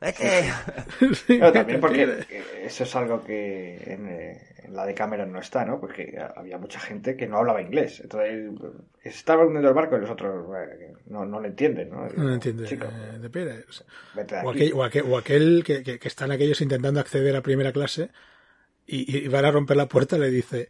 [0.00, 0.44] Vete.
[1.26, 2.24] Pero también porque
[2.64, 4.08] eso es algo que en,
[4.64, 5.80] en la de Cameron no está, ¿no?
[5.80, 8.00] Porque había mucha gente que no hablaba inglés.
[8.00, 8.50] Entonces,
[9.02, 12.06] estaba hundiendo el barco y los otros eh, no, no lo entienden, ¿no?
[12.08, 13.64] No entiende Chico, eh, de Pérez.
[14.14, 17.34] vete de O aquel, o aquel, o aquel que, que- que están aquellos intentando acceder
[17.36, 18.10] a primera clase
[18.86, 20.68] y, y van a romper la puerta, le dice,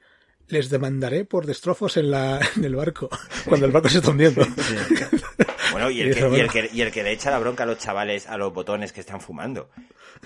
[0.49, 3.09] les demandaré por destrozos en, la, en el barco,
[3.47, 4.43] cuando el barco se está hundiendo.
[5.77, 7.67] Bueno, y el, que, y, el que, y el que le echa la bronca a
[7.67, 9.69] los chavales a los botones que están fumando.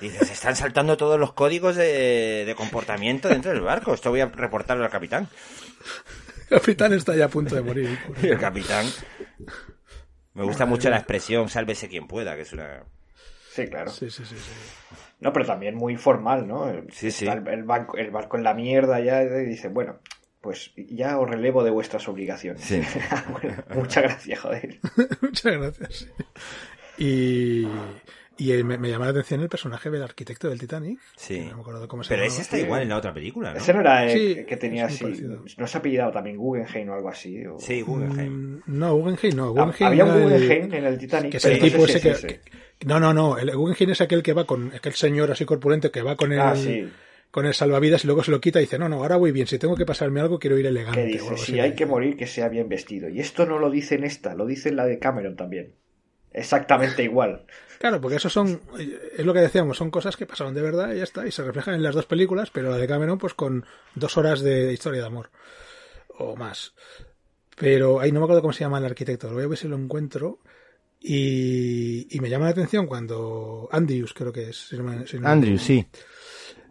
[0.00, 3.92] Dice, se están saltando todos los códigos de, de comportamiento dentro del barco.
[3.92, 5.26] Esto voy a reportarlo al capitán.
[6.48, 7.98] El capitán está ya a punto de morir.
[8.22, 8.86] Y el capitán...
[10.34, 12.84] Me gusta mucho la expresión, sálvese quien pueda, que es una...
[13.50, 13.90] Sí, claro.
[13.90, 14.36] Sí, sí, sí.
[14.36, 14.96] sí.
[15.18, 16.72] No, pero también muy formal, ¿no?
[16.92, 17.26] Sí, sí.
[17.26, 19.98] El, el banco, el barco en la mierda ya y dice, bueno,
[20.40, 22.62] pues ya os relevo de vuestras obligaciones.
[22.62, 22.80] Sí.
[23.32, 24.78] Bueno, muchas gracias, joder.
[25.20, 26.08] Muchas gracias.
[26.98, 27.66] Y,
[28.38, 30.98] y me, me llama la atención el personaje del arquitecto del Titanic.
[31.16, 31.36] Sí.
[31.38, 33.58] que No me acuerdo cómo se Pero ese está igual en la otra película, ¿no?
[33.58, 35.02] Ese no era Sí, que tenía así.
[35.04, 35.42] parecido.
[35.56, 37.44] ¿No se ha apellidado también Guggenheim o algo así?
[37.46, 38.56] o- Sí, Guggenheim.
[38.56, 39.54] Mm, No, Guggenheim no.
[39.56, 41.30] Ah, Guggenheim Había un el- Guggenheim en el Titanic.
[41.32, 42.26] que es pero el no sé tipo ese es que, ese.
[42.78, 43.38] que- No, no, no.
[43.38, 46.40] El Guggenheim es aquel que va con aquel señor así corpulento que va con el,
[46.40, 46.90] Ah, sí.
[47.30, 49.46] Con el salvavidas y luego se lo quita y dice, no, no, ahora voy bien.
[49.46, 51.00] Si tengo que pasarme algo, quiero ir elegante.
[51.02, 51.60] Que o dice, algo si así.
[51.60, 53.08] hay que morir, que sea bien vestido.
[53.08, 55.74] Y esto no lo dice en esta, lo dice en la de Cameron también.
[56.32, 57.44] Exactamente igual.
[57.78, 58.60] Claro, porque eso son,
[59.16, 61.42] es lo que decíamos, son cosas que pasaron de verdad y ya está, y se
[61.42, 63.64] reflejan en las dos películas, pero la de Cameron pues con
[63.94, 65.30] dos horas de historia de amor,
[66.18, 66.74] o más.
[67.56, 69.66] Pero ahí no me acuerdo cómo se llama el arquitecto, lo voy a ver si
[69.66, 70.38] lo encuentro,
[71.00, 75.18] y, y me llama la atención cuando Andrews, creo que es, si no me- si
[75.18, 75.84] no- Andrew, sí.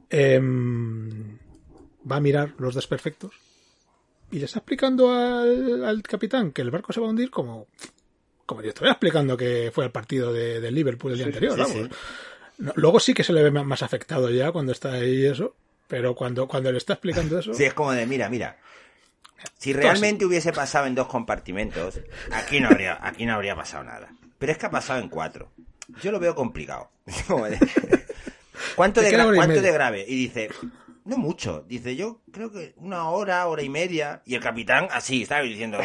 [0.09, 1.37] Em,
[2.09, 3.33] va a mirar los desperfectos
[4.31, 7.67] y le está explicando al, al capitán que el barco se va a hundir como
[8.45, 11.53] como yo estoy explicando que fue el partido de, de Liverpool el día anterior.
[11.53, 11.73] sí, vamos.
[11.73, 11.89] sí.
[12.57, 15.55] No, luego sí que se le ve más afectado ya cuando está ahí eso,
[15.87, 18.57] pero cuando, cuando le está explicando eso, Sí, es como de, mira, mira.
[19.57, 22.01] Si realmente hubiese pasado en dos compartimentos,
[22.33, 24.09] aquí no habría, aquí no habría pasado nada.
[24.37, 25.51] Pero es que ha pasado en cuatro.
[26.01, 26.89] Yo lo veo complicado.
[28.75, 29.67] ¿Cuánto, de queda gra- hora y ¿Cuánto media.
[29.67, 30.05] de grave?
[30.07, 30.49] Y dice,
[31.05, 31.65] no mucho.
[31.67, 34.21] Dice, yo creo que una hora, hora y media.
[34.25, 35.49] Y el capitán así, ¿sabes?
[35.49, 35.79] Diciendo...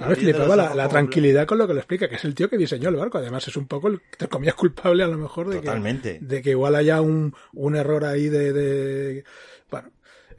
[0.00, 2.48] a ver, flipaba la, la tranquilidad con lo que le explica, que es el tío
[2.48, 3.18] que diseñó el barco.
[3.18, 6.18] Además, es un poco el te comías culpable a lo mejor de Totalmente.
[6.18, 9.24] que, de que igual haya un, un error ahí de, de-
[9.70, 9.90] Bueno,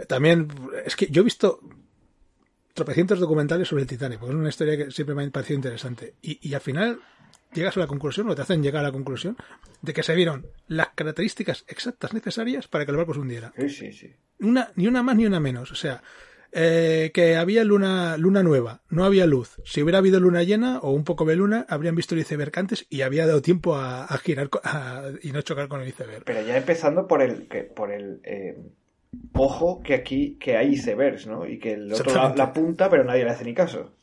[0.07, 0.47] también
[0.85, 1.59] es que yo he visto
[2.73, 6.15] tropecientos documentales sobre el Titanic, porque es una historia que siempre me ha parecido interesante.
[6.21, 6.99] Y, y al final
[7.53, 9.37] llegas a la conclusión, o te hacen llegar a la conclusión,
[9.81, 13.69] de que se vieron las características exactas necesarias para que el barco se hundiera Sí,
[13.69, 14.11] sí, sí.
[14.39, 15.71] una, ni una más ni una menos.
[15.71, 16.01] O sea,
[16.55, 19.59] eh, que había luna, luna nueva, no había luz.
[19.65, 22.85] Si hubiera habido luna llena o un poco de luna, habrían visto el iceberg antes
[22.89, 26.23] y había dado tiempo a, a girar a- y no chocar con el iceberg.
[26.25, 28.55] Pero ya empezando por el que por el eh,
[29.33, 31.47] ojo que aquí que hay icebergs, ¿no?
[31.47, 33.95] Y que el otro la, punta, pero nadie le hace ni caso.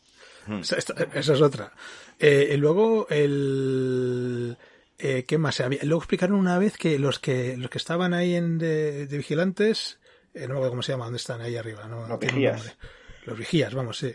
[0.48, 1.72] O sea, esto- esa es otra.
[2.20, 4.56] Eh, y luego el,
[5.02, 5.61] Eh, ¿Qué más?
[5.61, 9.16] Había, luego explicaron una vez que los que los que estaban ahí en de, de
[9.16, 9.98] vigilantes,
[10.35, 12.76] eh, no me acuerdo cómo se llama, dónde están ahí arriba, no, Los vigías.
[13.24, 14.14] Los vigías, vamos, sí.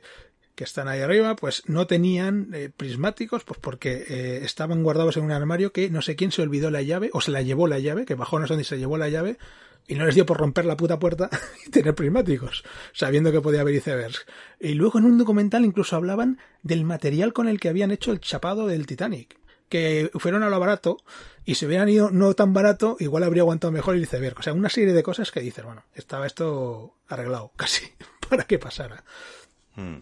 [0.53, 5.23] Que están ahí arriba, pues no tenían eh, prismáticos, pues porque eh, estaban guardados en
[5.23, 7.79] un armario que no sé quién se olvidó la llave, o se la llevó la
[7.79, 9.37] llave, que bajó no sé dónde se llevó la llave,
[9.87, 11.29] y no les dio por romper la puta puerta
[11.67, 14.25] y tener prismáticos, sabiendo que podía haber icebergs.
[14.59, 18.19] Y luego en un documental incluso hablaban del material con el que habían hecho el
[18.19, 19.37] chapado del Titanic.
[19.69, 20.97] Que fueron a lo barato
[21.43, 24.37] y si hubieran ido no tan barato, igual habría aguantado mejor el iceberg.
[24.39, 27.85] O sea, una serie de cosas que dices, bueno, estaba esto arreglado casi
[28.29, 29.03] para que pasara.
[29.75, 29.97] Mm.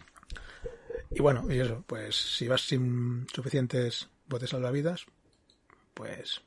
[1.12, 5.06] Y bueno, y eso, pues si vas sin suficientes botes salvavidas,
[5.94, 6.42] pues...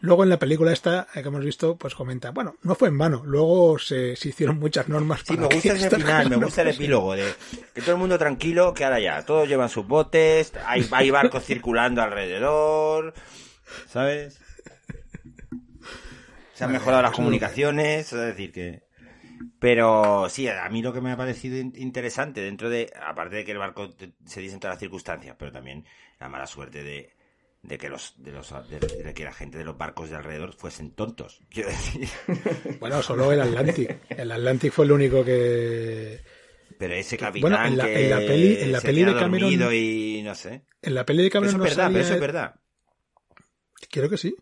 [0.00, 2.98] Luego en la película esta eh, que hemos visto, pues comenta, bueno, no fue en
[2.98, 6.62] vano, luego se, se hicieron muchas normas Sí, para me gusta ese final, me gusta
[6.62, 7.34] el epílogo de
[7.74, 11.44] que todo el mundo tranquilo, que ahora ya, todos llevan sus botes, hay, hay barcos
[11.44, 13.12] circulando alrededor,
[13.88, 14.38] ¿sabes?
[16.54, 18.82] Se han mejorado las comunicaciones, es decir que...
[19.60, 23.44] Pero sí, a mí lo que me ha parecido in- interesante dentro de, aparte de
[23.44, 23.88] que el barco
[24.24, 25.84] se en todas las circunstancias, pero también
[26.20, 27.16] la mala suerte de,
[27.62, 30.54] de que los, de los, de, de que la gente de los barcos de alrededor
[30.54, 32.08] fuesen tontos, quiero decir.
[32.80, 33.98] Bueno, solo el Atlantic.
[34.10, 36.20] El Atlantic fue el único que...
[36.78, 39.74] Pero ese capitán Bueno, en la- que en la peli- en la peli de Cameron-
[39.74, 40.64] y no sé.
[40.80, 42.54] En la peli de Cameron eso no es verdad, pero eso es verdad.
[43.90, 44.36] Creo que sí.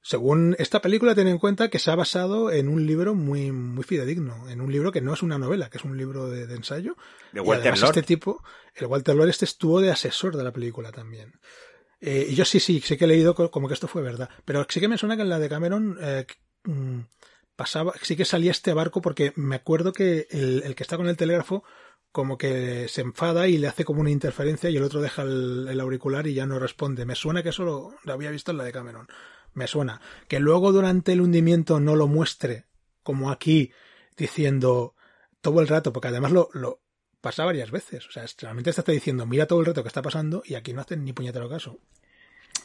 [0.00, 3.84] Según esta película, ten en cuenta que se ha basado en un libro muy, muy
[3.84, 6.54] fidedigno, en un libro que no es una novela, que es un libro de, de
[6.54, 6.96] ensayo.
[7.32, 7.90] De Y Walter además Lord.
[7.98, 8.42] Este tipo,
[8.74, 11.32] el Walter Lord, este estuvo de asesor de la película también.
[12.00, 14.28] Eh, y yo sí, sí, sí que he leído co- como que esto fue verdad.
[14.44, 16.26] Pero sí que me suena que en la de Cameron eh,
[16.64, 17.00] mm,
[17.56, 21.08] pasaba, sí que salía este barco porque me acuerdo que el, el que está con
[21.08, 21.64] el telégrafo
[22.12, 25.78] como que se enfada y le hace como una interferencia y el otro deja el,
[25.80, 27.04] auricular y ya no responde.
[27.04, 29.08] Me suena que eso lo, había visto en la de Cameron.
[29.54, 30.00] Me suena.
[30.28, 32.66] Que luego durante el hundimiento no lo muestre,
[33.02, 33.72] como aquí,
[34.16, 34.94] diciendo
[35.40, 36.80] todo el rato, porque además lo
[37.20, 38.06] pasa varias veces.
[38.06, 40.72] O sea, realmente te está diciendo, mira todo el rato que está pasando y aquí
[40.72, 41.80] no hacen ni puñetero caso.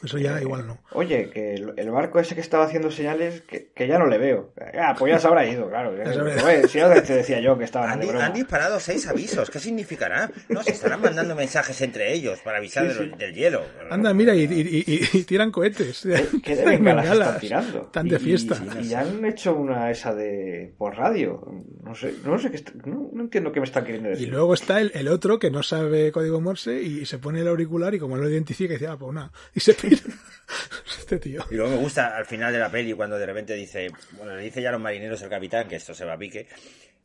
[0.02, 0.78] Eso ya Eh, igual no.
[0.92, 4.18] Oye, que el, el barco ese que estaba haciendo señales, que, que ya no le
[4.18, 4.52] veo.
[4.78, 5.92] Ah, pues ya se habrá ido, claro.
[6.40, 8.26] Joder, si no te decía yo que estaban Han, de broma.
[8.26, 9.50] han disparado seis avisos.
[9.50, 10.30] ¿Qué significará?
[10.48, 13.12] No, se estarán mandando mensajes entre ellos para avisar Sí, sí.
[13.18, 13.62] del hielo.
[13.90, 16.06] Anda, mira, y, y- y- y tiran cohetes.
[16.42, 17.82] ¿Qué de bengalas están tirando?
[17.86, 18.56] Están de Y- fiesta.
[18.80, 21.40] Y, ya han hecho una esa de por radio.
[21.82, 24.28] No sé, no sé qué no, no entiendo qué me están queriendo Y decir.
[24.30, 27.94] luego está el, el otro que no sabe código Morse y se pone el auricular
[27.94, 29.30] y como no lo identifica dice, ah, pues nada.
[29.54, 29.74] Y se
[30.98, 31.44] este tío.
[31.50, 34.42] Y luego me gusta al final de la peli cuando de repente dice, bueno, le
[34.42, 36.48] dice ya a los marineros el capitán que esto se va a pique,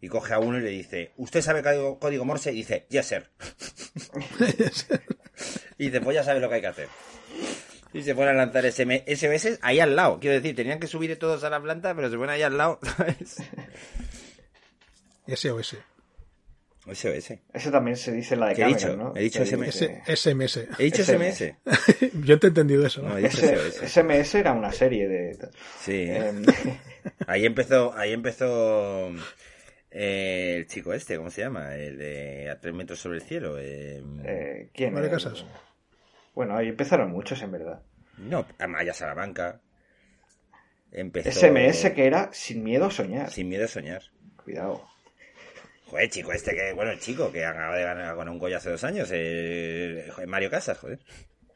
[0.01, 2.51] y coge a uno y le dice, ¿usted sabe código, código Morse?
[2.51, 3.29] Y dice, yes, sir.
[5.77, 6.87] y dice, pues ya sabe lo que hay que hacer.
[7.91, 10.19] Y se ponen a lanzar SM SMS ahí al lado.
[10.19, 12.79] Quiero decir, tenían que subir todos a la planta, pero se ponen ahí al lado.
[12.97, 13.37] ¿sabes?
[15.35, 15.77] SOS.
[16.93, 17.33] SOS.
[17.53, 18.97] Eso también se dice en la de ¿Qué he Cameron, dicho?
[18.97, 19.13] ¿no?
[19.15, 19.89] He dicho SMS.
[20.07, 20.57] SMS.
[20.77, 21.35] He dicho SMS.
[21.37, 21.53] SMS.
[22.25, 23.01] Yo te he entendido eso.
[23.01, 23.91] No, Ese- SOS.
[23.91, 25.37] SMS era una serie de...
[25.81, 26.05] Sí.
[26.07, 26.43] Em,
[27.27, 29.09] Ahí empezó, ahí empezó
[29.91, 31.75] eh, el chico este, ¿cómo se llama?
[31.75, 33.57] El de a tres metros sobre el cielo.
[33.57, 34.93] eh, eh, ¿Quién?
[34.93, 35.45] Mario Casas.
[36.35, 37.81] Bueno, ahí empezaron muchos, en verdad.
[38.17, 39.61] no, Amaya Salamanca.
[40.91, 43.31] Empezó SMS que era sin miedo a soñar.
[43.31, 44.01] sin miedo a soñar.
[44.43, 44.83] Cuidado.
[45.89, 48.69] Joder, chico, este que, bueno, el chico que acaba de ganar con un Goya hace
[48.69, 50.99] dos años, eh, joder, Mario Casas, joder.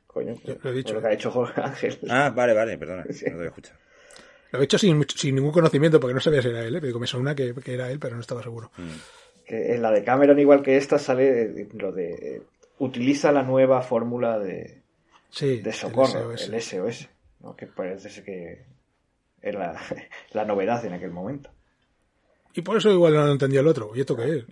[0.08, 2.00] Coño, lo he dicho, por lo que ha hecho Jorge Ángel.
[2.10, 3.26] Ah, vale, vale, perdona, Sí.
[3.26, 3.80] no te había escuchado.
[4.52, 6.76] Lo he hecho sin, sin ningún conocimiento porque no sabía si era él.
[6.76, 6.82] ¿eh?
[6.82, 8.72] Pero me suena que, que era él, pero no estaba seguro.
[8.78, 9.46] Mm.
[9.48, 12.44] Que en la de Cameron, igual que esta, sale lo de...
[12.78, 14.82] Utiliza la nueva fórmula de,
[15.32, 16.50] Sí, de el socorro, SOS.
[16.50, 17.56] el SOS, ¿no?
[17.56, 18.66] que parece que
[19.42, 19.76] era
[20.34, 21.50] la novedad en aquel momento.
[22.56, 23.92] Y por eso igual no lo entendió el otro.
[23.96, 24.46] ¿Y esto qué es?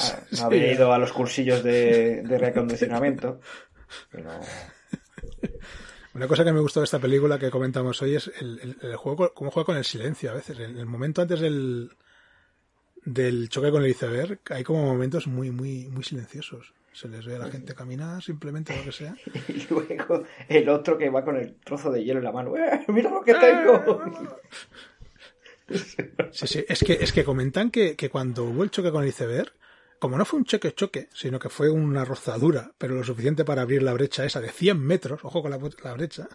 [0.00, 3.40] Ah, no había ido a los cursillos de, de reacondicionamiento,
[4.10, 4.30] pero
[6.14, 8.96] Una cosa que me gustó de esta película que comentamos hoy es el, el- el
[8.96, 10.58] juego, cómo juega con el silencio a veces.
[10.60, 11.90] En el momento antes del,
[13.04, 16.72] del choque con el iceberg hay como momentos muy, muy, muy silenciosos.
[16.92, 19.14] Se les ve a la gente caminar, simplemente lo que sea.
[19.48, 22.84] y luego el otro que va con el trozo de hielo en la mano, ¡Eh,
[22.88, 24.02] mira lo que tengo.
[25.68, 29.08] Sí, sí, es que, es que comentan que, que cuando hubo el choque con el
[29.08, 29.52] iceberg,
[29.98, 33.82] como no fue un choque-choque, sino que fue una rozadura, pero lo suficiente para abrir
[33.82, 36.28] la brecha esa de 100 metros, ojo con la, la brecha,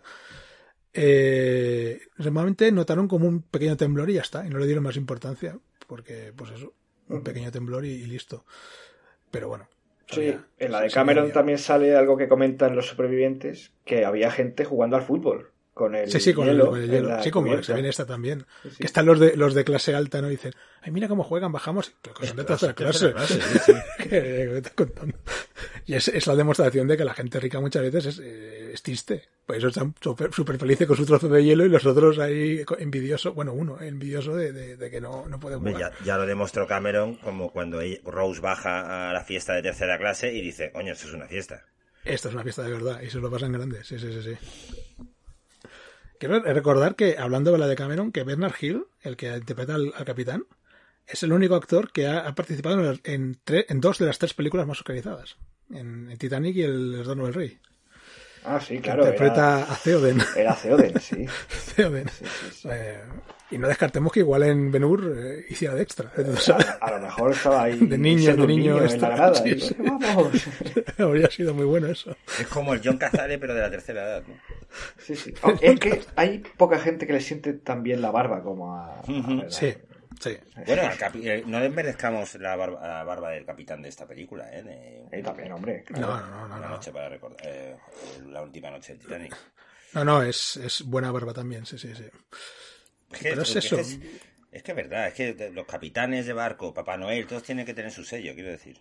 [0.94, 4.98] eh, normalmente notaron como un pequeño temblor y ya está, y no le dieron más
[4.98, 6.74] importancia, porque, pues eso,
[7.08, 8.46] un pequeño temblor y, y listo.
[9.30, 9.68] Pero bueno,
[10.08, 14.66] Sí, en la de Cameron también sale algo que comentan los supervivientes, que había gente
[14.66, 16.70] jugando al fútbol con el Sí, sí, con el- hielo.
[16.72, 17.24] con el en hielo.
[17.24, 17.66] Sí, como cubierta.
[17.68, 18.46] se viene esta también.
[18.64, 18.78] Sí, sí.
[18.80, 20.28] Que están los de, los de clase alta, ¿no?
[20.28, 21.94] Y dicen, ay, mira cómo juegan, bajamos.
[22.20, 23.14] Que son de tercera clase.
[25.86, 28.82] Y es, es la demostración de que la gente rica muchas veces es, eh, es
[28.84, 29.24] triste.
[29.46, 32.64] Por eso están súper súper felices con su trozo de hielo y los otros ahí
[32.80, 33.34] envidiosos.
[33.34, 35.78] Bueno, uno envidioso de, de- de que no, no puede jugar.
[35.78, 40.34] ya, ya lo demostró Cameron como cuando Rose baja a la fiesta de tercera clase
[40.34, 41.66] y dice, coño, esto es una fiesta.
[42.04, 43.84] Esto es una fiesta de verdad y se lo pasan grande.
[43.84, 45.06] Sí, sí, sí, sí.
[46.22, 49.92] Quiero recordar que, hablando de la de Cameron, que Bernard Hill, el que interpreta al,
[49.96, 50.44] al capitán,
[51.08, 53.40] es el único actor que ha, participado en,
[53.82, 55.38] dos de las tres películas más oscarizadas.
[55.72, 57.60] En, en Titanic y El Retorno del Rey.
[58.44, 59.04] Ah, sí, claro.
[59.04, 60.22] interpreta Era, a Theoden.
[60.36, 61.26] era Theoden, sí.
[61.76, 62.10] Theoden.
[62.10, 62.70] Sí, sí, sí.
[62.72, 63.00] Eh,
[63.52, 66.12] y no descartemos que igual en Ben Hur eh, hiciera de extra.
[66.18, 66.24] ¿eh?
[66.38, 66.68] Sabes.
[66.80, 67.78] A lo mejor estaba ahí.
[67.78, 69.10] De niño, de un niño en la extra.
[69.10, 69.36] grada.
[69.36, 69.76] Sí, y, sí.
[69.78, 70.32] Vamos.
[70.98, 72.16] Habría sido muy bueno eso.
[72.40, 74.24] Es como el John Cazale, pero de la tercera edad.
[74.26, 74.36] ¿no?
[74.98, 75.34] Sí, sí.
[75.44, 79.02] Oh, es que hay poca gente que le siente tan bien la barba como a.
[79.50, 79.74] Sí,
[80.22, 80.38] sí.
[80.66, 84.64] Bueno, capi- eh, no desmerezcamos la barba, la barba del capitán de esta película, ¿eh?
[84.64, 85.84] De Eh, también, hombre.
[85.90, 86.18] No, Claro.
[86.18, 86.56] no, no, no.
[86.58, 86.70] Una no.
[86.76, 87.40] noche para recordar.
[87.44, 87.76] eh,
[88.28, 89.36] la última noche del Titanic.
[89.94, 92.06] No, no, es, es buena barba también, sí, sí, sí.
[93.12, 93.76] Es que, Pero es eso.
[93.78, 94.00] Es,
[94.50, 97.74] es que es verdad, es que los capitanes de barco, Papá Noel, todos tienen que
[97.74, 98.80] tener su sello, quiero decir.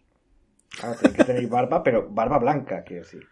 [0.81, 3.27] Ah, tiene que tener barba, pero barba blanca, quiero decir.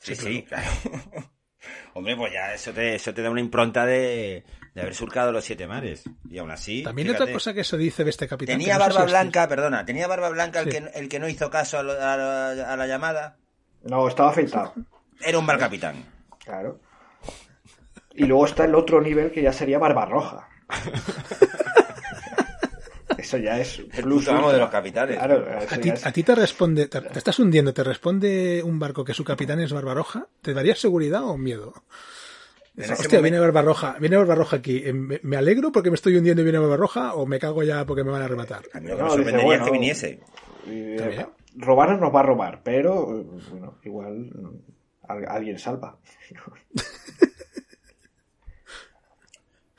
[0.00, 0.68] Sí, sí, claro.
[1.94, 4.42] Hombre, pues ya eso te, eso te da una impronta de,
[4.74, 6.02] de haber surcado los siete mares.
[6.28, 6.82] Y aún así.
[6.82, 8.58] También fíjate, otra cosa que se dice de este capitán.
[8.58, 11.78] Tenía no barba blanca, perdona, tenía barba blanca el, que, el que no hizo caso
[11.78, 13.36] a, lo- a la- a la llamada.
[13.84, 14.74] No, estaba afeitado.
[15.24, 16.04] Era un mal capitán.
[16.44, 16.80] Claro.
[18.14, 20.48] Y luego está el otro nivel que ya sería barba roja.
[23.18, 24.34] Eso ya es El ultra.
[24.52, 25.16] de los capitanes.
[25.16, 28.78] Claro, A ti, es- a ti te responde, te, te estás hundiendo, te responde un
[28.78, 31.72] barco que su capitán es Barbarroja, ¿te daría seguridad o miedo?
[32.76, 36.44] Hostia, momento- viene Barbarroja, viene Barbarroja aquí, eh, ¿me, alegro porque me estoy hundiendo y
[36.44, 38.62] viene Barbarroja o me cago ya porque me van a rematar?
[38.72, 40.20] A mí lo que No, me dice, sorprendería es que viniese.
[40.66, 44.58] eh, robar no nos va a robar, pero eh, bueno, igual mm,
[45.08, 45.98] al- alguien salva.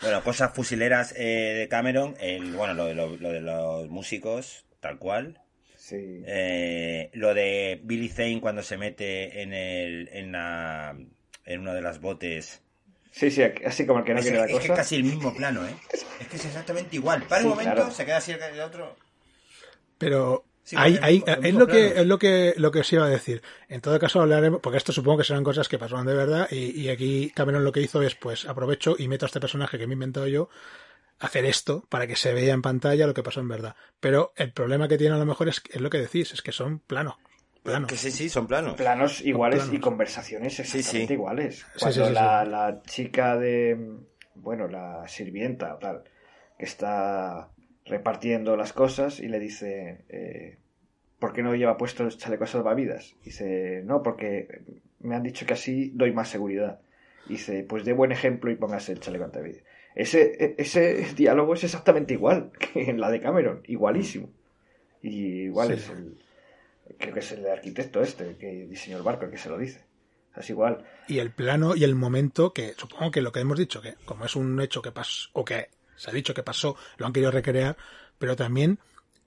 [0.02, 2.16] Bueno, cosas fusileras eh, de Cameron.
[2.20, 5.42] El, bueno, lo de, lo- lo de los músicos, tal cual.
[5.78, 6.22] Sí.
[6.28, 10.96] Eh, lo de Billy Zane cuando se mete en el en la
[11.46, 12.62] en uno de las botes.
[13.16, 14.74] Sí, sí, así como el que no es, quiere la es que cosa.
[14.74, 15.76] es casi el mismo plano, ¿eh?
[16.20, 17.24] Es que es exactamente igual.
[17.28, 17.92] Para Sí, un momento, claro.
[17.92, 18.96] se queda así el, el otro.
[19.98, 23.44] Pero Sí, hay, es lo que es lo que lo que os iba a decir.
[23.70, 26.72] En todo caso hablaremos, porque esto supongo que serán cosas que pasaron de verdad y,
[26.82, 29.86] y aquí Cameron lo que hizo es pues aprovecho y meto a este personaje que
[29.86, 30.50] me he inventado yo
[31.20, 33.76] hacer esto para que se vea en pantalla lo que pasó en verdad.
[34.00, 36.52] Pero el problema que tiene a lo mejor es, es lo que decís, es que
[36.52, 37.16] son planos.
[37.66, 37.90] Planos.
[37.90, 38.76] Que sí, sí, son planos.
[38.76, 39.76] Planos iguales planos.
[39.76, 41.14] y conversaciones exactamente sí.
[41.14, 41.66] iguales.
[41.80, 43.98] Cuando sí, sí, la, la chica de,
[44.36, 46.04] bueno, la sirvienta o tal,
[46.58, 47.50] que está
[47.86, 50.60] repartiendo las cosas y le dice, eh,
[51.20, 53.16] ¿por qué no lleva puesto el chaleco salvavidas?
[53.24, 54.62] Dice, no, porque
[55.00, 56.80] me han dicho que así doy más seguridad.
[57.28, 59.64] Dice, pues dé buen ejemplo y póngase el chaleco antividas.
[59.96, 64.30] Ese, ese diálogo es exactamente igual que en la de Cameron, igualísimo.
[65.02, 65.74] Y igual Sí.
[65.74, 66.18] es el,
[66.98, 69.84] creo que es el arquitecto este que diseñó el barco el que se lo dice.
[70.32, 70.84] O sea, es igual.
[71.08, 74.26] y el plano y el momento que supongo que lo que hemos dicho que como
[74.26, 77.32] es un hecho que pasó o que se ha dicho que pasó lo han querido
[77.32, 77.78] recrear
[78.20, 78.80] pero también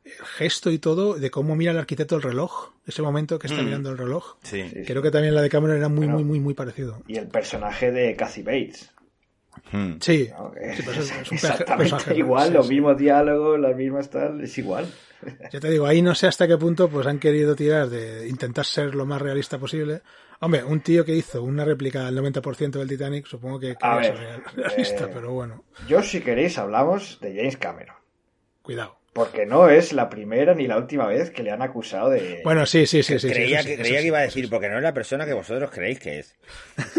[0.04, 3.62] el gesto y todo de cómo mira el arquitecto el reloj ese momento que está
[3.62, 3.64] Mm.
[3.66, 4.62] mirando el reloj Sí.
[4.86, 6.14] Creo que también la de Cameron era muy Bueno.
[6.14, 8.90] muy muy muy parecido Y el personaje de Kathy Bates.
[9.72, 9.94] Hmm.
[10.00, 10.30] sí,
[10.76, 12.74] Sí, pues es- es un exactamente personaje, igual, sí, los sí.
[12.74, 14.86] mismos diálogos, las mismas tal, es igual.
[15.52, 18.64] ya te digo ahí no sé hasta qué punto pues han querido tirar de intentar
[18.64, 20.02] ser lo más realista posible
[20.38, 24.16] hombre un tío que hizo una réplica del 90% del Titanic supongo que A ver,
[24.16, 27.96] ser realista eh, pero bueno Yo, si queréis, hablamos de James Cameron.
[28.62, 32.40] cuidado Porque no es la primera ni la última vez que le han acusado de...
[32.44, 34.22] bueno sí sí sí sí sí, creía eso sí, que, creía sí, que iba a
[34.22, 34.50] decir, sí.
[34.52, 36.36] porque no es la persona que vosotros creéis que es.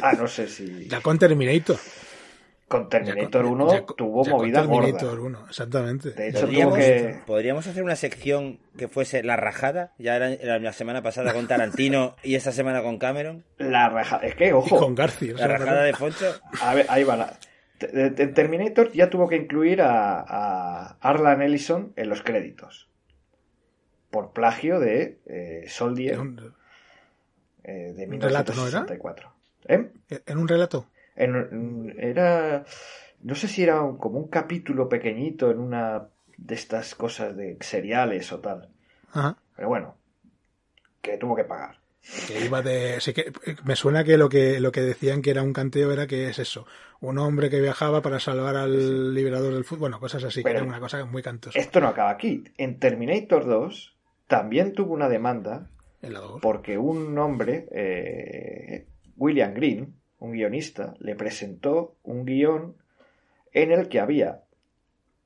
[0.02, 0.90] Ah, no sé si...
[0.90, 1.78] Ya con Terminator.
[2.70, 5.40] Con Terminator Ya con- 1 ya con- tuvo ya con movida Terminator gorda.
[5.40, 6.12] 1, exactamente.
[6.12, 7.20] De hecho, ¿Podríamos, que...
[7.26, 9.94] podríamos hacer una sección que fuese la rajada?
[9.98, 13.44] Ya era, era la semana pasada con Tarantino y esta semana con Cameron.
[13.58, 14.18] La raja...
[14.24, 15.34] Es que, Y ojo, con García.
[15.36, 16.26] La rajada de Foncho.
[16.62, 17.18] A ver, ahí va.
[17.18, 17.40] La...
[17.80, 22.88] Te- te- te- Terminator ya tuvo que incluir a, a Arlan Ellison en los créditos.
[24.12, 26.54] Por plagio de eh, Soldier en, un,
[27.64, 28.82] eh, de un relato, ¿no era?
[28.82, 29.34] 1964.
[29.68, 29.92] ¿Eh?
[30.26, 30.88] en un relato.
[31.20, 32.66] En- era.
[33.22, 36.08] No sé si era un- como un capítulo pequeñito en una
[36.38, 38.70] de estas cosas de seriales o tal.
[39.12, 39.38] Ajá.
[39.56, 39.96] Pero bueno.
[41.02, 41.78] que tuvo que pagar.
[42.28, 43.00] Que iba de.
[43.02, 43.32] Sí que
[43.66, 46.40] me suena que lo que lo que decían que era un canteo era que es
[46.40, 46.66] eso.
[47.02, 49.80] Un hombre que viajaba para salvar al liberador del fútbol.
[49.92, 51.58] Bueno, cosas así, que era una cosa muy cantosa.
[51.60, 52.44] Esto no acaba aquí.
[52.58, 53.96] En Terminator 2
[54.28, 55.70] también tuvo una demanda
[56.42, 58.86] porque un hombre, eh,
[59.18, 62.76] William Green, un guionista, le presentó un guion
[63.54, 64.44] en el que había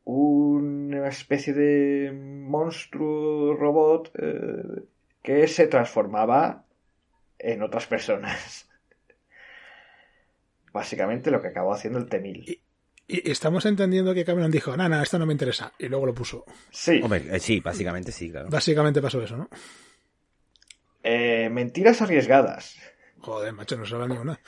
[0.06, 4.84] una especie de monstruo robot eh,
[5.22, 6.66] que se transformaba
[7.40, 8.70] en otras personas.
[10.74, 12.60] Básicamente lo que acabó haciendo el T-1000.
[13.06, 15.74] Y estamos entendiendo que Cameron dijo, nada, esto no me interesa.
[15.78, 16.46] Y luego lo puso.
[16.72, 18.50] Sí, Hombre, eh, sí, básicamente sí, claro.
[18.50, 19.50] Básicamente pasó eso, ¿no?
[21.04, 22.78] eh, Mentiras arriesgadas,
[23.24, 24.40] Joder, macho, no se habla ni una.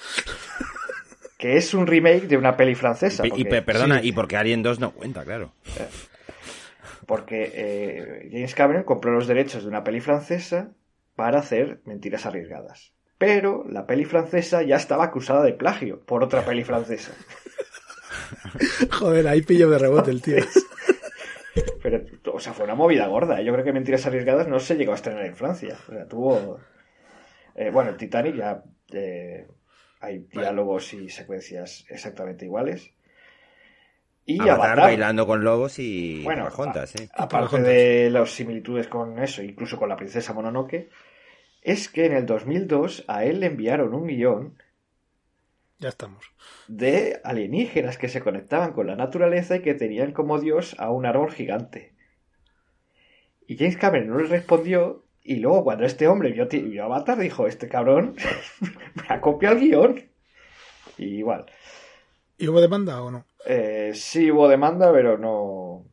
[1.37, 3.25] que es un remake de una peli francesa.
[3.25, 4.09] Y, porque- perdona, sí.
[4.09, 5.53] y porque Alien 2 no cuenta, claro.
[7.05, 10.71] Porque eh, James Cameron compró los derechos de una peli francesa
[11.15, 12.93] para hacer mentiras arriesgadas.
[13.17, 17.13] Pero la peli francesa ya estaba acusada de plagio por otra peli francesa.
[18.91, 20.37] Joder, ahí pillo de rebote el tío.
[21.81, 22.01] Pero,
[22.33, 23.41] o sea, fue una movida gorda.
[23.41, 25.77] Yo creo que Mentiras Arriesgadas no se llegó a estrenar en Francia.
[25.87, 26.59] O sea, tuvo.
[27.55, 28.63] Eh, bueno, el Titanic ya.
[28.93, 29.47] eh,
[30.01, 32.91] hay diálogos y secuencias exactamente iguales.
[34.25, 36.49] Y Avatar, Avatar, bailando con lobos y Bueno,
[36.87, 37.09] sí.
[37.13, 40.89] aparte de las similitudes con eso, incluso con la princesa Mononoke,
[41.63, 44.57] es que en el 2002 a él le enviaron un guion
[45.79, 46.25] Ya estamos.
[46.67, 51.07] de alienígenas que se conectaban con la naturaleza y que tenían como dios a un
[51.07, 51.95] árbol gigante.
[53.47, 57.17] Y James Cameron no le respondió y luego cuando este hombre vio, ti- vio Avatar
[57.17, 58.15] dijo, este cabrón
[58.95, 60.03] me ha copiado el guion.
[60.97, 61.45] Y igual.
[62.37, 63.25] ¿Y hubo demanda o no?
[63.45, 65.85] Eh, sí hubo demanda, pero no...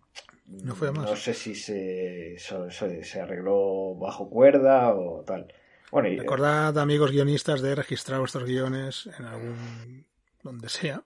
[0.46, 1.04] No fue más.
[1.10, 5.52] No sé si se, so- se arregló bajo cuerda o tal.
[5.90, 10.06] Bueno, y, Recordad, amigos guionistas, de registrar vuestros guiones en algún.
[10.42, 11.02] donde sea,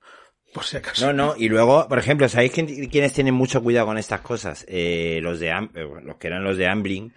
[0.53, 1.07] por si acaso.
[1.07, 4.65] No, no, y luego, por ejemplo, ¿sabéis quién- quiénes tienen mucho cuidado con estas cosas?
[4.69, 7.13] Eh, los de Am- eh, los que eran los de Amblin.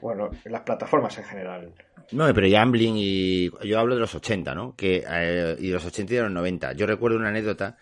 [0.00, 1.72] Bueno, las plataformas en general.
[2.12, 4.74] No, pero ya Amblin y yo hablo de los 80, ¿no?
[4.76, 6.72] Que eh, y de los 80 y de los 90.
[6.74, 7.76] Yo recuerdo una anécdota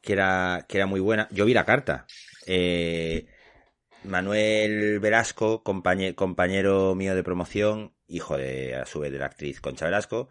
[0.00, 1.28] que era que era muy buena.
[1.32, 2.06] Yo vi la carta.
[2.46, 3.26] Eh,
[4.04, 9.60] Manuel Velasco, compañe- compañero mío de promoción, hijo de a su vez de la actriz
[9.60, 10.28] Concha Velasco,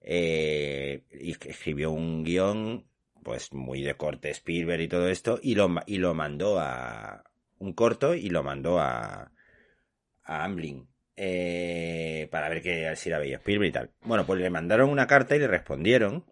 [0.00, 2.86] eh, escribió un guion
[3.22, 7.24] pues muy de corte Spielberg y todo esto y lo y lo mandó a
[7.58, 9.32] un corto y lo mandó a
[10.26, 13.90] a Amblin eh, para ver que si la veía Spielberg y tal.
[14.02, 16.24] Bueno, pues le mandaron una carta y le respondieron,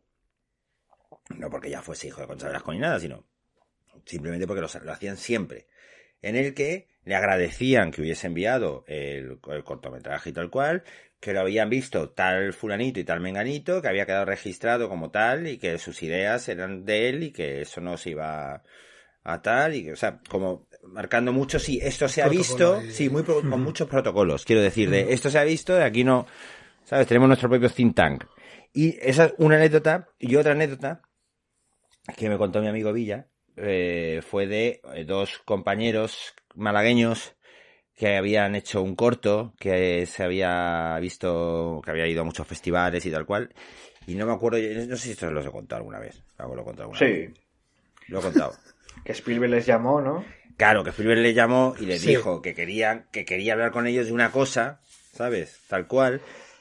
[1.30, 3.24] no porque ya fuese hijo de Concha ni nada, sino
[4.04, 5.66] simplemente porque lo, lo hacían siempre,
[6.20, 10.84] en el que le agradecían que hubiese enviado el, el cortometraje y tal cual,
[11.20, 15.46] que lo habían visto tal fulanito y tal menganito, que había quedado registrado como tal
[15.46, 18.62] y que sus ideas eran de él y que eso no se iba
[19.22, 22.94] a tal y que, o sea, como marcando mucho, sí, esto se ha Protocolo visto,
[22.94, 26.04] sí, muy pro- con muchos protocolos, quiero decir, de esto se ha visto, de aquí
[26.04, 26.26] no,
[26.84, 27.06] ¿sabes?
[27.06, 28.24] Tenemos nuestro propio think tank.
[28.72, 31.02] Y esa es una anécdota, y otra anécdota
[32.16, 33.26] que me contó mi amigo Villa,
[33.56, 37.34] eh, fue de eh, dos compañeros malagueños
[37.94, 43.04] que habían hecho un corto, que se había visto, que había ido a muchos festivales
[43.06, 43.54] y tal cual,
[44.06, 46.64] y no me acuerdo, no sé si esto los he contado alguna vez, lo he
[46.64, 47.34] contado alguna vez.
[47.34, 47.42] Sí,
[48.08, 48.52] Lo he contado.
[49.04, 50.24] que Spielberg les llamó, ¿no?
[50.56, 52.08] Claro, que Spielberg le llamó y Sí.
[52.08, 54.80] dijo que querían, que quería hablar con ellos de una cosa,
[55.12, 55.60] ¿sabes?
[55.68, 56.20] Tal cual.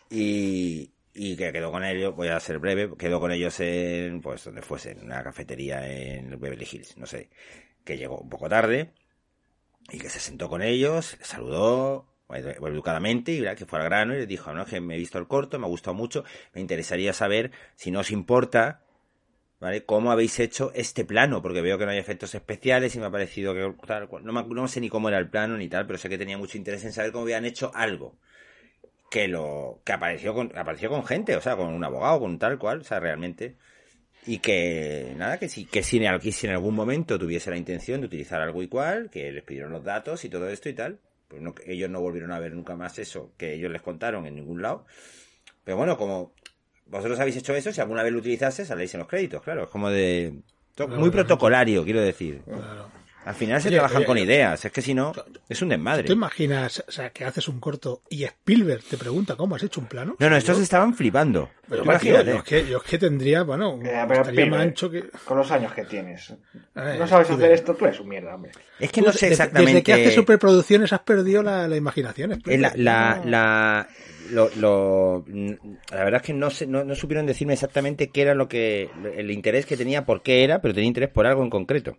[0.10, 4.44] Y, y que quedó con ellos, voy a ser breve, quedó con ellos en, pues,
[4.46, 7.30] donde fuese, en una cafetería en Beverly Hills, no sé.
[7.84, 8.94] Que llegó un poco tarde
[9.92, 13.58] y que se sentó con ellos, les saludó educadamente y ¿verdad?
[13.58, 15.66] que fue al grano y les dijo, no, que me he visto el corto, me
[15.66, 16.24] ha gustado mucho,
[16.54, 18.83] me interesaría saber si no os importa
[19.64, 19.86] ¿vale?
[19.86, 21.42] ¿Cómo habéis hecho este plano?
[21.42, 24.10] Porque veo que no hay efectos especiales y me ha parecido que tal.
[24.22, 26.58] No, no sé ni cómo era el plano ni tal, pero sé que tenía mucho
[26.58, 28.18] interés en saber cómo habían hecho algo.
[29.10, 32.60] Que lo, que apareció con, apareció con gente, o sea, con un abogado, con tal
[32.60, 33.56] cual, o sea, realmente.
[34.26, 38.42] Y que, nada, que si, que si en, algún momento tuviese la intención de utilizar
[38.42, 41.00] algo igual, que les pidieron los datos y todo esto y tal,
[41.30, 44.62] pues ellos no volvieron a ver nunca más eso que ellos les contaron en ningún
[44.62, 44.86] lado.
[45.64, 46.34] Pero bueno, como
[46.88, 49.64] vosotros habéis hecho eso, si alguna vez lo utilizase, saléis en los créditos, claro.
[49.64, 50.34] Es como de...
[50.78, 51.12] muy claro.
[51.12, 52.42] protocolario, quiero decir.
[52.46, 52.92] Claro.
[53.26, 54.26] Al final se Oye, trabajan oye, con oye.
[54.26, 55.14] ideas, es que si no,
[55.48, 56.04] es un desmadre.
[56.04, 59.80] ¿Te imaginas, o sea, que haces un corto y Spielberg te pregunta cómo has hecho
[59.80, 60.18] un plano?
[60.20, 61.50] No, no, estos estaban flipando.
[61.70, 62.32] Pero imagínate.
[62.32, 65.04] yo, es que, yo es que tendría, bueno, Eh, pero estaría más Spielberg, ancho que...
[65.24, 66.32] Con los años que tienes.
[66.32, 68.52] Eh, no sabes hacer esto, tú eres un mierda, hombre.
[68.78, 69.72] Es que Tú, no sé exactamente.
[69.72, 72.34] Desde que haces superproducciones has perdido la, la imaginación.
[72.34, 72.78] Eh, Spielberg.
[72.78, 72.84] La,
[73.16, 73.32] la, No.
[73.32, 73.88] la,
[74.34, 75.26] lo, lo-
[75.92, 78.92] la verdad es que no, sé, no, no supieron decirme exactamente qué era lo que
[79.16, 81.98] el interés que tenía, por qué era, pero tenía interés por algo en concreto.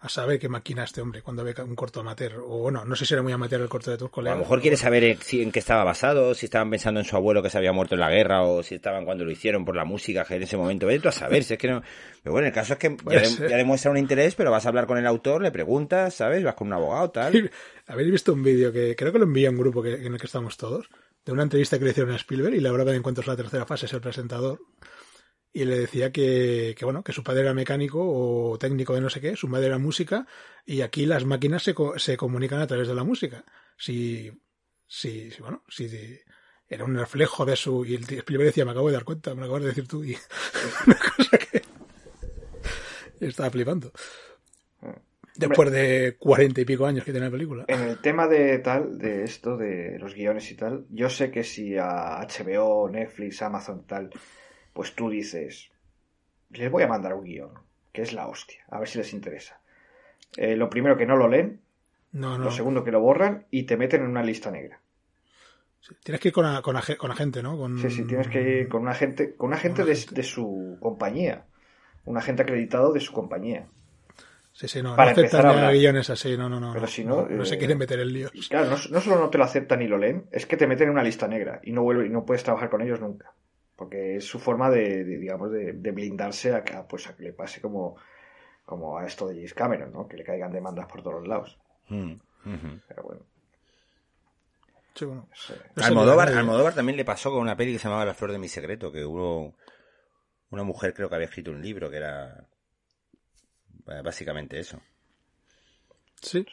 [0.00, 2.34] A saber qué maquina este hombre cuando ve un corto amateur.
[2.44, 4.38] O bueno, no sé si era muy amateur el corto de tus A colegas.
[4.38, 7.16] lo mejor quiere saber en, si- en qué estaba basado, si estaban pensando en su
[7.16, 9.74] abuelo que se había muerto en la guerra o si estaban cuando lo hicieron por
[9.74, 10.86] la música que en ese momento.
[10.86, 11.82] Vete a saber, si es que no.
[12.22, 14.86] Pero bueno, el caso es que ya, de- demuestra un interés, pero vas a hablar
[14.86, 16.44] con el autor, le preguntas, ¿sabes?
[16.44, 17.50] Vas con un abogado, tal.
[17.88, 20.20] Habéis visto un vídeo que creo que lo envié a un grupo que, en el
[20.20, 20.88] que estamos todos,
[21.26, 23.36] de una entrevista que le hicieron a Spielberg y le hablaban en cuanto a la
[23.36, 24.60] tercera fase, es el presentador.
[25.52, 29.10] Y le decía que, que, bueno, que su padre era mecánico o técnico de no
[29.10, 30.26] sé qué, su madre era música,
[30.66, 33.44] y aquí las máquinas se, se comunican a través de la música.
[33.76, 34.30] Si,
[34.86, 35.88] si, bueno, si
[36.68, 39.40] era un reflejo de su, y el Spielberg decía, me acabo de dar cuenta, me
[39.40, 40.16] lo acabas de decir tú, y
[40.86, 41.62] una cosa que
[43.26, 43.92] estaba flipando.
[45.38, 47.64] Después de cuarenta y pico años que tiene la película.
[47.68, 51.44] En el tema de tal, de esto, de los guiones y tal, yo sé que
[51.44, 54.10] si a HBO, Netflix, Amazon, tal,
[54.78, 55.70] pues tú dices,
[56.50, 57.52] les voy a mandar un guion,
[57.92, 59.60] que es la hostia, a ver si les interesa.
[60.36, 61.60] Eh, lo primero que no lo leen,
[62.12, 62.44] No, no.
[62.44, 64.80] lo segundo que lo borran y te meten en una lista negra.
[65.80, 67.56] Sí, Tienes que ir con, a- con, ag- con agente, ¿no?
[67.58, 67.76] Con...
[67.78, 71.44] Sí, sí, tienes que ir con un agente, con un agente Un de, su compañía,
[72.04, 73.66] un agente acreditado de su compañía.
[74.52, 74.96] Sí, sí, no.
[74.96, 75.72] Para no aceptan a hablar.
[75.74, 76.72] guiones así, no, no, no.
[76.72, 78.32] Pero si no, no, se eh, quieren meter en líos.
[78.34, 80.66] Y claro, no, no solo no te lo aceptan ni lo leen, es que te
[80.66, 83.32] meten en una lista negra y no vuelve, y no puedes trabajar con ellos nunca.
[83.78, 87.16] Porque es su forma de, de, digamos, de, de blindarse a, que- a, pues, a
[87.16, 87.96] que le pase como,
[88.66, 90.08] como a esto de James Cameron, ¿no?
[90.08, 91.58] Que le caigan demandas por todos los lados.
[91.88, 92.12] Mm,
[92.54, 92.80] ujú.
[92.88, 93.20] Pero bueno,
[94.94, 95.28] Sí, bueno.
[95.76, 98.90] Almodóvar, también le pasó con una peli que se llamaba La flor de mi secreto,
[98.90, 99.54] que hubo
[100.50, 102.48] una mujer creo que había escrito un libro que era
[103.86, 104.80] eh, básicamente eso.
[106.20, 106.44] Sí.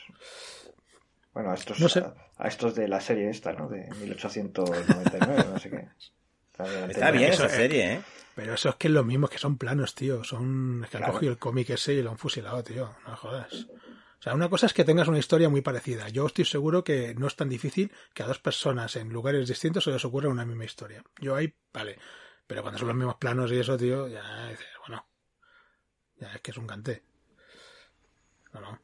[1.34, 2.00] Bueno, a estos, No sé.
[2.02, 3.68] a, a estos de la serie esta, ¿no?
[3.68, 5.88] De 1899, no sé qué.
[6.90, 8.02] Está bien, esa es- serie, ¿eh?
[8.36, 10.24] Pero eso es que es lo mismo, es que son planos, tío.
[10.24, 10.82] Son.
[10.84, 12.94] Es que han cogido el cómic ese y lo han fusilado, tío.
[13.08, 13.68] No jodas.
[14.20, 16.10] O sea, una cosa es que tengas una historia muy parecida.
[16.10, 19.84] Yo estoy seguro que no es tan difícil que a dos personas en lugares distintos
[19.86, 21.04] se les ocurra una misma historia.
[21.22, 21.98] Yo ahí, vale.
[22.48, 25.06] Pero cuando son los mismos planos y eso, tío, ya dices, bueno.
[26.20, 27.04] Ya es que es un canté.
[28.54, 28.80] No, no.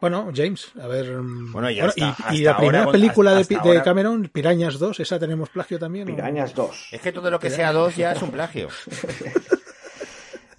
[0.00, 1.10] Bueno, James, a ver.
[1.12, 3.54] mm, Bueno, y hasta- y, y hasta la ahora primera con- película de, hasta Pi-
[3.62, 6.10] de ahora- Cameron, Pirañas 2, ¿esa tenemos plagio también?
[6.10, 6.14] o?
[6.14, 6.88] Pirañas 2.
[6.92, 8.68] Es que todo lo que sea dos ya es un plagio.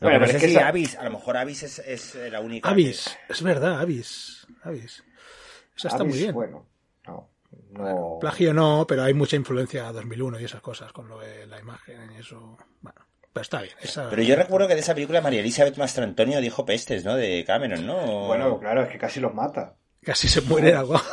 [0.02, 1.80] Bueno, que no pero sé es que si esa- Avis, a lo mejor Avis es,
[1.80, 2.70] es la única.
[2.70, 4.46] Avis, es verdad, Avis.
[4.64, 5.04] Avis.
[5.76, 6.34] Esa está Avis, muy bien.
[6.34, 6.66] Bueno,
[7.08, 7.30] no.
[7.72, 8.18] no...
[8.20, 11.60] Plagio no, pero hay mucha influencia a 2001 y esas cosas con lo de la
[11.60, 12.58] imagen y eso.
[12.82, 13.00] Bueno,
[13.36, 13.74] pero está bien.
[13.82, 14.10] Esa...
[14.10, 17.18] Pero yo recuerdo que de esa película María Elizabeth Mastrantonio dijo pestes, ¿no?
[17.18, 18.28] De Cameron, ¿no?
[18.28, 19.76] Bueno, claro, es que casi los mata.
[20.02, 21.04] Casi se muere el agua.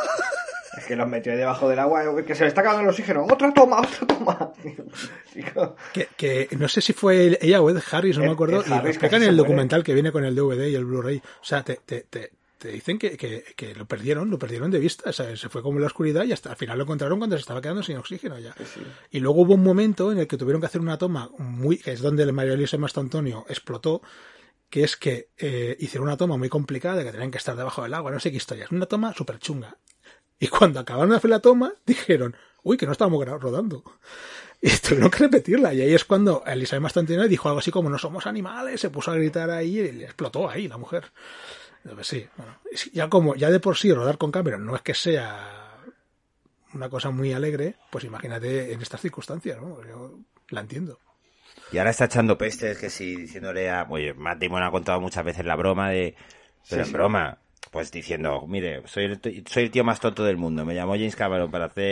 [0.79, 3.27] Es que los metió ahí debajo del agua, que se le está acabando el oxígeno.
[3.31, 4.53] ¡Otra toma, otra toma!
[5.93, 8.65] Que, que no sé si fue ella o Ed Harris, no me acuerdo.
[8.67, 9.49] Y lo explican en el muere.
[9.49, 11.19] documental que viene con el DVD y el Blu-ray.
[11.19, 12.33] O sea, te, te, te,
[12.63, 15.13] te dicen que, que, que lo perdieron, lo perdieron de vista.
[15.13, 17.61] Se fue como en la oscuridad y hasta al final lo encontraron cuando se estaba
[17.61, 18.55] quedando sin oxígeno ya.
[18.55, 18.81] sí.
[19.11, 21.91] Y luego hubo un momento en el que tuvieron que hacer una toma muy, que
[21.91, 24.01] es donde el María Elisa Antonio explotó,
[24.71, 27.95] que es que eh, hicieron una toma muy complicada, que tenían que estar debajo del
[27.95, 29.79] agua, no sé qué historias, una toma súper chunga.
[30.39, 33.83] Y cuando acabaron de hacer la toma, dijeron, uy, que no estábamos rodando.
[34.61, 35.75] Y tuvieron que repetirla.
[35.75, 39.11] Y ahí es cuando Elizabeth Mastantino dijo algo así como, no somos animales, se puso
[39.11, 41.11] a gritar ahí y le explotó ahí la mujer.
[41.85, 42.57] Entonces, sí, bueno,
[42.93, 45.79] ya como, ya de por sí rodar con Cameron no es que sea
[46.75, 49.83] una cosa muy alegre, pues imagínate en estas circunstancias, ¿no?
[49.87, 50.19] Yo
[50.51, 50.99] la entiendo.
[51.73, 53.87] Y ahora está echando pestes, que si diciéndole a.
[53.89, 56.15] Oye, Matt Damon ha contado muchas veces la broma de.
[56.15, 56.23] Pero
[56.63, 56.93] Sí, en sí.
[56.93, 57.39] broma,
[57.71, 60.65] pues diciendo, mire, soy el, soy el tío más tonto del mundo.
[60.65, 61.83] Me llamó James Cameron para hacer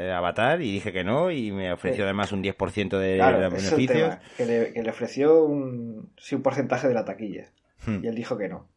[0.00, 2.02] eh, Avatar y dije que no, y me ofreció Sí.
[2.04, 4.10] además un 10% de, Claro, de ese es el beneficios.
[4.10, 4.20] tema.
[4.36, 7.50] Que le, que le ofreció un, sí, un porcentaje de la taquilla.
[7.86, 8.04] Hmm.
[8.04, 8.68] Y él dijo que no.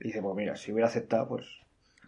[0.00, 1.46] Y dice, pues mira, si hubiera aceptado, pues...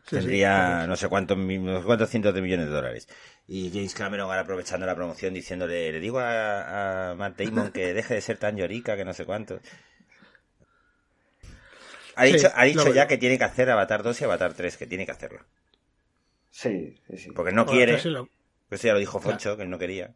[0.05, 0.87] Sí, Tendría sí.
[0.87, 1.39] no sé cuántos,
[1.87, 3.09] cuántos cientos de millones de dólares.
[3.47, 7.95] Y James Cameron ahora aprovechando la promoción diciéndole, le digo a, a Matt Damon que
[7.95, 9.61] deje de ser tan llorica, que no sé cuánto.
[12.15, 14.79] Ha Sí, dicho, ha dicho ya que tiene que hacer Avatar 2 y Avatar 3,
[14.79, 15.45] que tiene que hacerlo.
[16.51, 17.33] Sí, sí, sí.
[17.35, 18.29] Porque no Bueno, quiere, sí, lo-
[18.71, 20.15] eso ya lo dijo Foncho, que él no quería.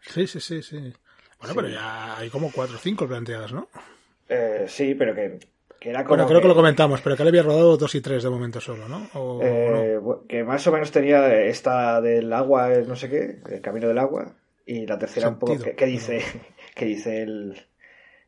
[0.00, 0.92] sí, sí, sí, sí.
[1.38, 1.54] Bueno, Sí.
[1.54, 3.68] pero ya hay como cuatro o cinco planteadas, ¿no?
[4.28, 5.38] Eh, sí, pero que
[5.80, 8.00] que era como Bueno, creo que lo comentamos, pero que él había rodado dos y
[8.00, 9.08] tres de momento solo, ¿no?
[9.14, 10.26] O, Eh, no.
[10.28, 14.36] que más o menos tenía esta del agua, no sé qué, el camino del agua,
[14.66, 16.20] y la tercera un poco que, que dice,
[16.74, 17.66] que dice el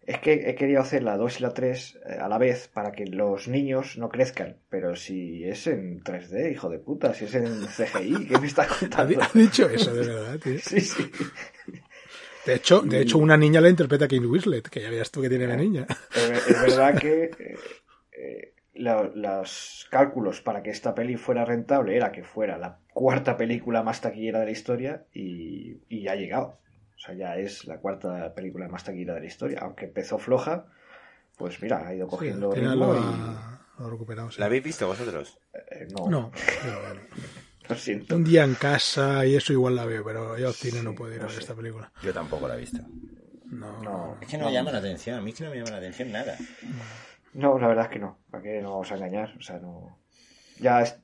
[0.06, 2.92] es que he querido hacer la 2 y la 3 eh, a la vez para
[2.92, 7.34] que los niños no crezcan, pero si es en 3D, hijo de puta, si es
[7.36, 9.20] en CGI, ¿qué me estás Ha, contando?
[9.20, 10.58] ha dicho eso, de verdad, tío.
[10.58, 11.10] Sí, sí.
[12.46, 15.28] De hecho, de hecho, una niña la interpreta Kate Winslet, que ya veas tú que
[15.28, 15.86] tiene la niña.
[16.14, 17.58] Es, verdad que eh,
[18.12, 23.36] eh, lo- los cálculos para que esta peli fuera rentable era que fuera la cuarta
[23.36, 26.58] película más taquillera de la historia y, y ya ha llegado.
[26.96, 29.58] O sea, ya es la cuarta película más taquillera de la historia.
[29.62, 30.66] Aunque empezó floja,
[31.38, 33.02] pues mira, ha ido Sí, cogiendo final ritmo lo y...
[33.78, 34.30] lo ha recuperado.
[34.30, 34.40] sí.
[34.40, 35.38] ¿La habéis visto vosotros?
[35.54, 36.30] eh, no, No,
[36.62, 37.00] pero bueno.
[37.70, 38.14] Lo siento.
[38.16, 40.94] Un día en casa y eso igual la veo, pero yo al cine Sí, no
[40.94, 41.40] puedo ir a no ver sé.
[41.40, 41.90] esta película.
[42.02, 42.80] Yo tampoco la he visto.
[43.50, 45.56] No, No, Es que no me llama la atención, a mí es que no me
[45.56, 46.36] llama la atención nada.
[47.34, 48.18] no, la verdad es que no.
[48.30, 49.34] ¿Para qué nos vamos a engañar?
[49.38, 49.98] O sea, no...
[50.58, 50.98] Ya es-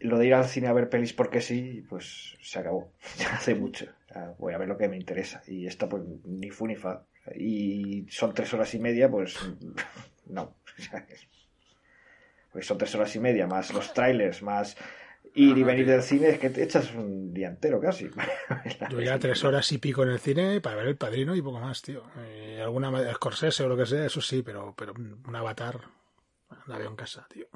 [0.00, 2.92] lo de ir al cine a ver pelis porque sí, pues se acabó.
[3.18, 3.86] Ya hace mucho.
[4.14, 5.42] Ya voy a ver lo que me interesa.
[5.46, 7.04] Y esta, pues, ni fu ni fa.
[7.36, 9.36] Y son tres horas y media, pues
[10.26, 10.54] no.
[12.52, 14.76] Pues son tres horas y media, más los trailers, más
[15.40, 18.10] ir y venir del cine, es que te echas un día entero casi.
[18.90, 21.60] Yo ya tres horas y pico en el cine para ver El Padrino y poco
[21.60, 22.04] más, tío.
[22.36, 25.80] Y alguna ma- Scorsese o lo que sea, eso sí, pero, pero un avatar
[26.66, 27.46] la veo en casa, tío.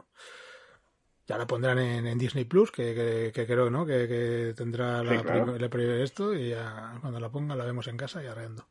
[1.27, 3.87] Ya la pondrán en, en Disney Plus, que, que, que creo, ¿no?
[3.87, 5.57] Que, que tendrá la Sí, claro.
[5.57, 8.67] la esto y ya cuando la ponga la vemos en casa y arreando.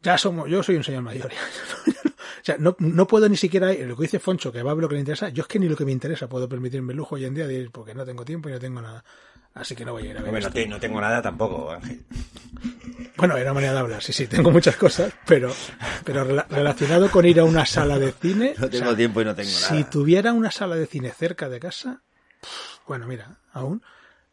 [0.00, 1.30] Ya somos, yo soy un señor mayor.
[1.86, 2.10] ya.
[2.44, 4.88] Sea, no, no puedo ni siquiera, lo que dice Foncho, que va a ver lo
[4.88, 7.14] que le interesa, yo es que ni lo que me interesa puedo permitirme el lujo
[7.14, 9.04] hoy en día de ir porque no tengo tiempo y no tengo nada.
[9.54, 12.04] Así que no voy a ir a ver Hombre, no, no tengo nada tampoco, Ángel.
[13.16, 15.52] Bueno, era manera de hablar, sí, sí, tengo muchas cosas, pero,
[16.04, 18.54] pero rela- relacionado con ir a una sala de cine.
[18.58, 19.90] No o tengo sea, tiempo y no tengo Si nada.
[19.90, 22.02] tuviera una sala de cine cerca de casa,
[22.40, 23.82] pff, bueno, mira, aún,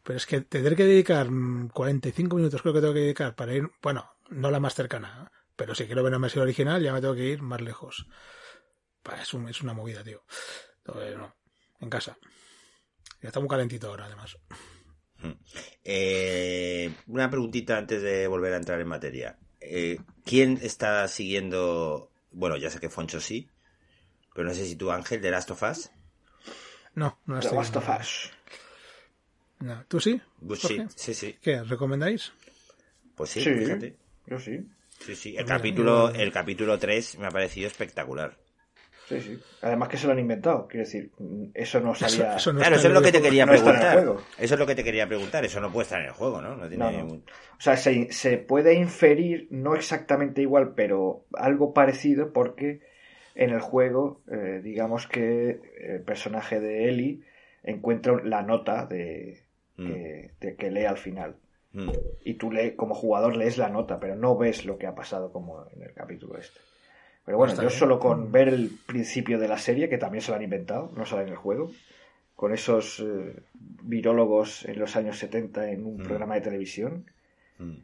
[0.02, 3.54] pero es que tendré que dedicar mm, 45 minutos, creo que tengo que dedicar para
[3.54, 5.38] ir, bueno, no la más cercana, ¿eh?
[5.56, 8.06] Pero si quiero ver una versión original, ya me tengo que ir más lejos.
[9.20, 10.24] Es, un- es una movida, tío.
[10.78, 11.34] Entonces, no,
[11.80, 12.16] en casa.
[13.20, 14.36] Ya está muy calentito ahora, además.
[15.84, 19.38] Eh, una preguntita antes de volver a entrar en materia.
[19.60, 22.10] Eh, ¿Quién está siguiendo?
[22.32, 23.48] Bueno, ya sé que Foncho sí,
[24.34, 25.90] pero no sé si tú, Ángel, de Last of Us.
[26.94, 27.88] No, no The Last of.
[28.00, 28.30] Us.
[29.60, 29.84] No.
[29.86, 30.20] ¿Tú sí?
[30.46, 30.86] Pues ¿Por sí, qué?
[30.96, 31.38] sí, sí.
[31.40, 31.62] ¿Qué?
[31.62, 32.32] ¿Recomendáis?
[33.14, 33.96] Pues sí, Sí, fíjate.
[34.26, 34.66] yo sí.
[35.04, 35.36] Sí, sí.
[35.36, 36.14] El Mira, capítulo, mira.
[36.14, 38.38] el capítulo 3 me ha parecido espectacular.
[39.04, 39.44] Sí, sí.
[39.60, 40.66] Además que se lo han inventado.
[40.68, 41.12] Quiero decir,
[41.54, 42.36] eso no salía...
[42.36, 43.98] eso no claro, eso es en lo el que te quería no preguntar.
[43.98, 44.30] juego.
[44.36, 45.44] Eso es lo que te quería preguntar.
[45.44, 46.56] Eso no puede estar en el juego, ¿no?
[46.56, 47.02] No tiene No, no.
[47.02, 47.24] un-
[47.58, 52.80] O sea, se, se puede inferir, no exactamente igual, pero algo parecido porque
[53.34, 57.20] en el juego, eh, digamos que el personaje de Ellie
[57.62, 59.44] encuentra la nota de,
[59.78, 61.36] Mm, que, de que lee al final.
[61.72, 61.90] Mm.
[62.24, 65.32] Y tú le, como jugador lees la nota, pero no ves lo que ha pasado
[65.32, 66.58] como en el capítulo este.
[67.24, 70.36] Pero bueno, yo solo con ver el principio de la serie, que también se lo
[70.36, 71.70] han inventado, no sale en el juego,
[72.34, 73.36] con esos eh,
[73.82, 76.02] virólogos en los años 70 en un Mm.
[76.04, 77.06] programa de televisión,
[77.58, 77.74] Mm.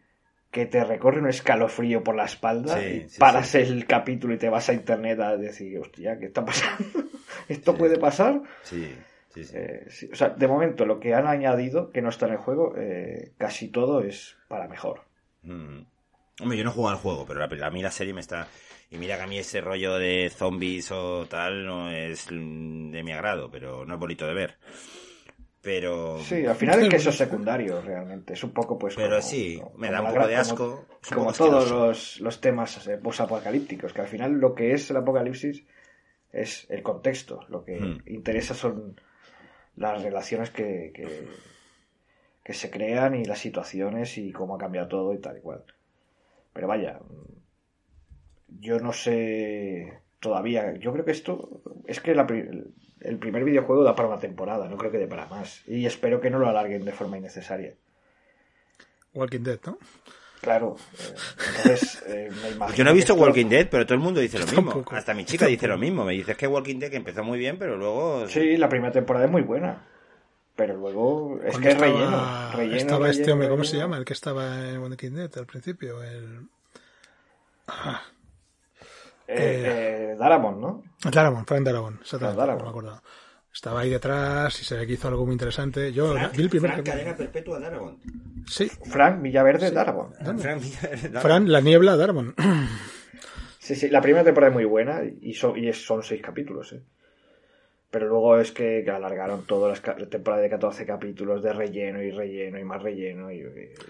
[0.50, 3.58] que te recorre un escalofrío por la espalda Sí, y sí, paras sí.
[3.58, 6.84] el capítulo y te vas a internet a decir, hostia, ¿qué está pasando?
[7.48, 8.40] ¿Esto puede pasar?
[8.64, 8.92] Sí,
[9.34, 9.56] sí, sí.
[9.56, 12.38] Eh, sí, O sea, de momento lo que han añadido, que no está en el
[12.38, 15.02] juego, eh, casi todo es para mejor.
[15.42, 15.80] Mm.
[16.40, 18.46] Hombre, yo no he jugado al juego, pero la- a mí la serie me está...
[18.90, 22.36] Y mira que a mí ese rollo de zombies o tal no es de
[23.02, 24.56] mi agrado, pero no es bonito de ver.
[25.60, 26.18] Pero...
[26.20, 28.32] Sí, al final es que eso es secundario realmente.
[28.34, 28.94] Es un poco pues.
[28.94, 30.86] Pero como- sí, como- me como da un poco de como- asco.
[31.12, 34.96] Como poco todos los, los temas eh, posapocalípticos, que al final lo que es el
[34.98, 35.64] apocalipsis
[36.32, 37.40] es el contexto.
[37.48, 37.98] Lo que Hmm.
[38.06, 38.98] interesa son
[39.78, 40.92] las relaciones que,
[42.44, 45.64] que, se crean y las situaciones y cómo ha cambiado todo y tal y cual.
[46.54, 50.74] Pero vaya, mm, yo no sé todavía.
[50.74, 52.26] Yo creo que esto es que la
[53.00, 55.62] el primer videojuego da para una temporada, no creo que dé para más.
[55.68, 57.74] Y espero que no lo alarguen de forma innecesaria.
[59.14, 59.78] Walking Dead, ¿no?
[60.40, 61.14] Claro, eh,
[61.56, 62.76] entonces eh, me imagino.
[62.76, 64.62] Yo no he visto esto- Walking Dead, pero todo el mundo dice lo mismo.
[64.70, 64.94] Tampoco.
[64.94, 66.04] Hasta mi chica dice lo mismo.
[66.04, 68.28] Me dice que Walking Dead que empezó muy bien, pero luego...
[68.28, 69.84] Sí, la primera temporada es muy buena.
[70.54, 72.50] Pero luego es que es relleno.
[72.52, 73.64] relleno estaba este relleno, hombre, ¿cómo relleno.
[73.64, 73.96] se llama?
[73.98, 76.02] El que estaba en Walking Dead al principio.
[76.02, 76.48] El...
[79.30, 80.82] Eh, eh, Daramon, ¿no?
[81.10, 81.66] Darabont, Frank
[82.00, 82.58] exactamente, Darabont.
[82.60, 83.02] no me acuerdo.
[83.52, 85.92] Estaba ahí detrás y se ve que hizo algo muy interesante.
[85.92, 87.98] Yo Frank- vi el primer Frank, cadena perpetua de Aragón.
[88.46, 90.14] Sí, Frank Villaverde Daramon.
[90.14, 92.38] Frank Villar- Fran, la niebla Darabont.
[92.38, 96.72] Sí, Sí, sí, la primera temporada es muy buena y son, y son seis capítulos,
[96.72, 96.80] ¿eh?
[97.90, 102.58] Pero luego es que, alargaron toda la temporada de 14 capítulos de relleno y relleno
[102.58, 103.30] y más relleno.
[103.30, 103.40] Y,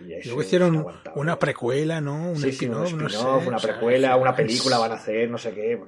[0.06, 0.84] y es Luego hicieron
[1.14, 2.30] una precuela, ¿no?
[2.30, 4.94] Un Sí, sí, un spin-off, no sé, una o sea, precuela, una película van a
[4.94, 5.78] hacer, no sé qué.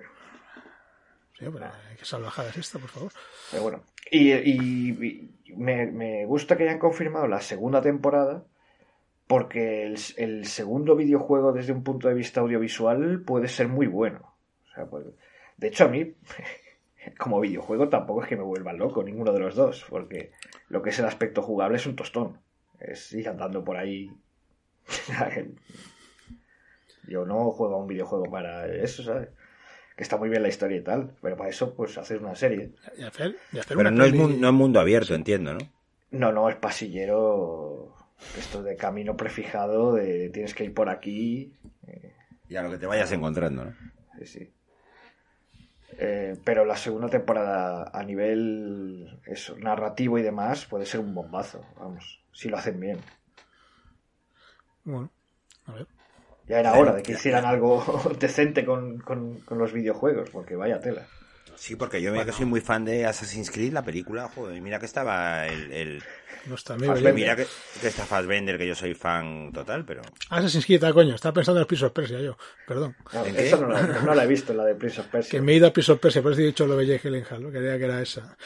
[1.39, 3.12] Sí, pero qué salvajada es esta, por favor.
[3.51, 3.82] Pero bueno.
[4.11, 8.44] Y, me, me gusta que hayan confirmado la segunda temporada
[9.26, 14.34] porque el, el segundo videojuego desde un punto de vista audiovisual puede ser muy bueno.
[14.64, 15.07] O sea, pues,
[15.57, 16.14] de hecho, a mí,
[17.18, 20.32] como videojuego, tampoco es que me vuelva loco ninguno de los dos, porque
[20.68, 22.38] lo que es el aspecto jugable es un tostón.
[22.80, 24.11] Es ir andando por ahí.
[27.07, 29.28] Yo no juego a un videojuego para eso, ¿sabes?
[30.01, 32.70] Que está muy bien la historia y tal, pero para eso, pues hacer una serie.
[32.96, 35.59] Y hacer, y hacer Pero una no es, peli- no es mundo abierto, entiendo, ¿no?
[36.11, 37.94] No, no, es pasillero.
[38.38, 41.53] Esto de camino prefijado, de tienes que ir por aquí.
[42.48, 43.74] Y a lo que te vayas encontrando, ¿no?
[44.20, 44.51] Sí, sí.
[45.98, 51.62] Eh, pero la segunda temporada a nivel eso, narrativo y demás puede ser un bombazo,
[51.78, 52.98] vamos, si lo hacen bien.
[54.84, 55.11] Bueno,
[55.66, 55.86] a ver.
[56.51, 57.82] Ya era hora de que hicieran algo
[58.18, 61.07] decente con, con- con los videojuegos, porque vaya tela.
[61.57, 64.61] Sí, porque yo mira que soy muy fan de Assassin's Creed, la película, joder, y
[64.62, 65.70] mira que estaba el...
[65.72, 66.03] el-
[66.46, 66.92] No está amigo.
[66.94, 67.14] Fassbender.
[67.14, 67.46] Mira que,
[67.82, 70.01] que está Fassbender, que yo soy fan total, pero...
[70.30, 72.36] Assassin's Creed, ah, coño, estaba pensando en los Prince of Persia yo.
[72.66, 72.96] Perdón.
[73.12, 75.30] No, eso no, la- no la he visto, la de Prince of Persia.
[75.38, 77.03] Que me he ido a Prince of Persia, por eso he dicho lo de Jake
[77.09, 77.51] Gyllenhaal, ¿no?
[77.53, 78.36] Quería que era esa.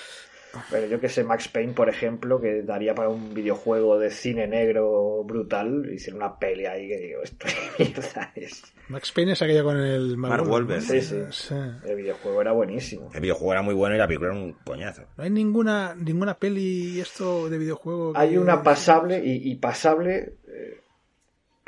[0.70, 4.46] Pero yo que sé, Max Payne, por ejemplo, que daría para un videojuego de cine
[4.46, 7.46] negro brutal, hicieron una peli ahí que digo, esto
[7.78, 8.62] mierda es.
[8.88, 10.44] Max Payne es aquella con el Mark.
[10.44, 10.80] ¿no?
[10.80, 11.16] Sí, sí.
[11.30, 11.54] Sí.
[11.86, 13.10] El videojuego era buenísimo.
[13.14, 15.02] El videojuego era muy bueno y la película era un coñazo.
[15.16, 18.12] No hay ninguna, ninguna peli esto de videojuego.
[18.12, 20.80] que- Hay una pasable y, y pasable eh,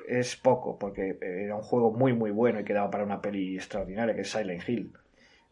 [0.09, 4.14] es poco, porque era un juego muy muy bueno y quedaba para una peli extraordinaria,
[4.14, 4.93] que es Silent Hill.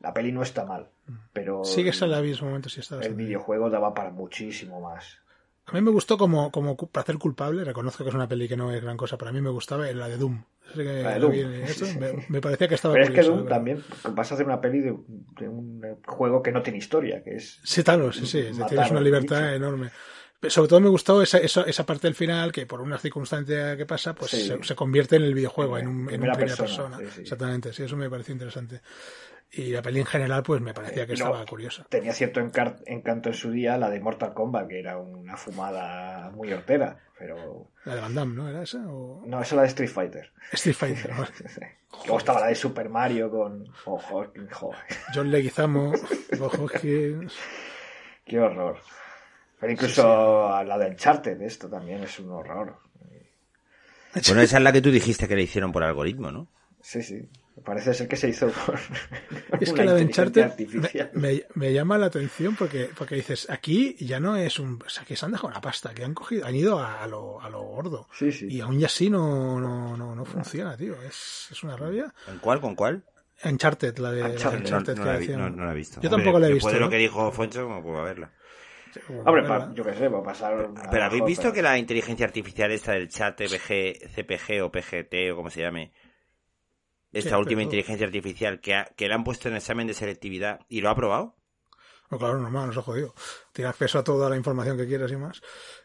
[0.05, 0.89] La peli no está mal,
[1.33, 5.19] pero Sigues en el mismo momento si está el videojuego daba para muchísimo más.
[5.67, 8.71] A mí me gustó como, como placer culpable, reconozco que es una peli que no
[8.71, 10.45] es gran cosa, para mí me gustaba la de Doom.
[10.75, 11.33] Que La de Doom.
[11.99, 14.81] me, me parecía que estaba Pero es que Doom también vas a hacer una peli
[14.81, 14.95] de,
[15.41, 18.91] de un juego que no tiene historia, que es Sí, claro, sí, sí, Matar tienes
[18.91, 19.91] una libertad enorme.
[20.39, 23.75] Pero sobre todo me gustó esa, esa, esa parte del final que por una circunstancia
[23.79, 24.43] que pasa, pues Sí.
[24.47, 26.99] se, se convierte en el videojuego, en un, en Primera persona, persona.
[26.99, 27.21] sí, sí.
[27.23, 28.83] Exactamente, sí, eso me pareció interesante.
[29.57, 31.87] Y la peli en general, pues me parecía que Y no, estaba curiosa.
[31.89, 36.53] tenía cierto encanto en su día la de Mortal Kombat, que era una fumada muy
[36.53, 38.49] hortera, pero La de Van Damme, ¿no?
[38.49, 38.79] ¿Era esa?
[38.89, 39.23] O...
[39.27, 40.33] no, esa es la de Street Fighter.
[40.53, 41.27] Street Fighter, ¿no?
[42.05, 44.81] Luego estaba la de Super Mario con ojo, joder,
[45.15, 45.93] John Leguizamo,
[46.39, 47.33] Bob Hoskins.
[48.25, 48.79] qué horror.
[49.61, 52.77] Pero incluso la de Uncharted, esto también es un horror.
[54.27, 56.49] Bueno, esa es la que tú dijiste que le hicieron por algoritmo, ¿no?
[56.81, 57.29] Sí, sí.
[57.65, 58.75] Parece ser que se hizo por
[59.61, 61.11] Es una que la de Uncharted artificial.
[61.15, 64.83] me, me- me llama la atención porque, porque dices, aquí ya no es un...
[64.85, 67.07] O sea, que se han dejado la pasta, que han cogido, han ido a, a
[67.07, 68.09] lo, a lo gordo.
[68.13, 68.49] Sí, sí.
[68.51, 71.01] Y aún y así no, no, no, no funciona, tío.
[71.03, 72.13] Es, es una rabia.
[72.27, 72.61] ¿En cuál?
[72.61, 73.05] ¿Con cuál?
[73.45, 75.41] Uncharted, la de la de Uncharted, No, Uncharted no que la, vi- hacían.
[75.41, 76.01] no- no la he visto.
[76.01, 76.67] Yo tampoco la he visto.
[76.69, 78.33] Después de lo que dijo Foncho, no puedo verla.
[78.93, 79.59] Sí, como Hombre, verla.
[79.69, 80.71] pa- yo qué sé, va a pasar.
[80.91, 85.33] Pero habéis visto pero- que la inteligencia artificial esta del chat TPG, CPG o PGT
[85.33, 85.93] o como se llame,
[87.15, 89.95] esta Sí, última pero- inteligencia artificial que, ha- que le han puesto en examen de
[89.95, 91.37] selectividad y lo ha aprobado,
[92.11, 93.15] No, claro, normal, nos ha jodido.
[93.53, 95.41] Tiene acceso a toda la información que quieras y más.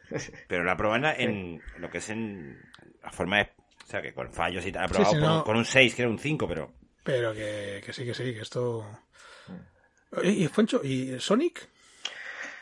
[0.47, 2.59] pero lo aprueban en lo que es en
[3.03, 3.43] la forma de...
[3.83, 5.43] O sea, que con fallos y tal, ha aprobado sí, con, no.
[5.43, 6.73] con un 6, que era un 5, pero...
[7.03, 8.85] Pero que, que sí, que sí, que esto...
[10.23, 10.81] ¿Y, y Foncho?
[10.83, 11.67] ¿Y Sonic?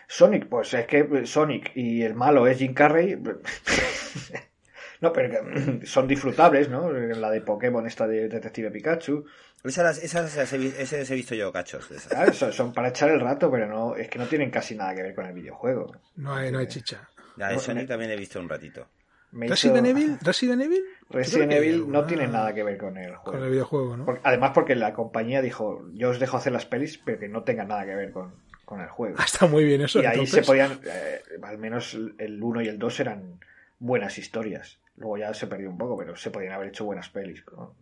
[0.07, 3.17] Sonic, pues es que Sonic y el malo es Jim Carrey.
[5.01, 6.91] no, pero que son disfrutables, ¿no?
[6.91, 9.25] La de Pokémon, esta de Detective Pikachu.
[9.63, 11.89] Esas, esas, esas he vi- esas he visto yo cachos.
[12.09, 12.35] ¿sabes?
[12.37, 15.01] Son, son para echar el rato, pero no es que no tienen casi nada que
[15.03, 15.95] ver con el videojuego.
[16.15, 17.09] No hay, no hay chicha.
[17.37, 18.87] La de Sonic también he visto un ratito.
[19.31, 20.17] Me ¿Resident hizo- Evil?
[20.21, 20.83] ¿Resident Evil?
[21.09, 23.43] Resident Evil no alguna tiene nada que ver con el Con juego.
[23.45, 24.05] el videojuego, ¿no?
[24.23, 27.67] Además porque la compañía dijo, yo os dejo hacer las pelis, pero que no tengan
[27.67, 28.33] nada que ver con,
[28.63, 29.17] con el juego.
[29.19, 30.01] Ah, Está muy bien eso.
[30.01, 30.45] y ahí entonces.
[30.45, 33.39] se podían, eh, al menos el 1 y el 2 eran
[33.79, 34.79] buenas historias.
[34.97, 37.43] Luego ya se perdió un poco, pero se podían haber hecho buenas pelis.
[37.55, 37.75] ¿no?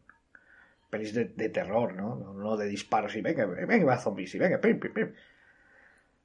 [0.89, 2.33] Pelis de, de terror, ¿no?
[2.33, 2.57] ¿no?
[2.57, 5.13] De disparos y venga, venga, va zombies y venga, pim, pim, pim.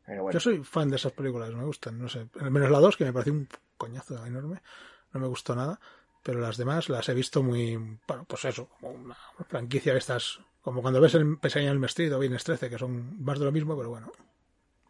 [0.04, 2.26] Pero bueno, Yo soy fan de esas películas, me gustan, no sé.
[2.40, 4.60] Al menos la 2, que me pareció un coñazo enorme.
[5.12, 5.78] No me gustó nada.
[6.22, 7.76] Pero las demás las he visto muy.
[8.06, 9.16] Bueno, pues eso, como una
[9.48, 10.40] franquicia de estas.
[10.60, 13.46] Como cuando ves el Pesadilla en el Street o Viernes 13, que son más de
[13.46, 14.12] lo mismo, pero bueno,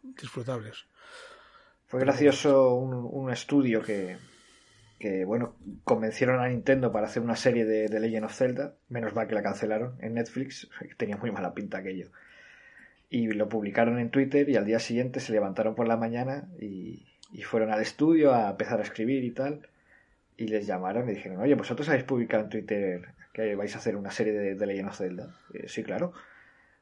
[0.03, 0.85] disfrutables.
[1.85, 4.17] fue gracioso un, un estudio que,
[5.01, 8.75] que, bueno, convencieron a Nintendo para hacer una serie de, de Legend of Zelda.
[8.87, 12.11] Menos mal que la cancelaron en Netflix, tenía muy mala pinta aquello.
[13.09, 17.07] Y lo publicaron en Twitter y al día siguiente se levantaron por la mañana y,
[17.33, 19.67] y fueron al estudio a empezar a escribir y tal.
[20.37, 23.95] Y les llamaron y dijeron, oye, vosotros habéis publicado en Twitter que vais a hacer
[23.95, 25.35] una serie de, de Legend of Zelda.
[25.53, 26.13] Eh, sí, claro.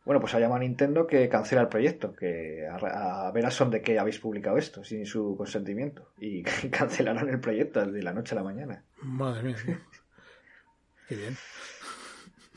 [0.10, 3.52] Bueno, pues ha llamado a Nintendo que cancela el proyecto, que a, a ver a
[3.52, 6.14] son de qué habéis publicado esto sin su consentimiento.
[6.18, 6.42] Y
[6.72, 8.84] cancelaron el proyecto de la noche a la mañana.
[9.04, 9.56] Madre mía.
[11.08, 11.38] Qué bien.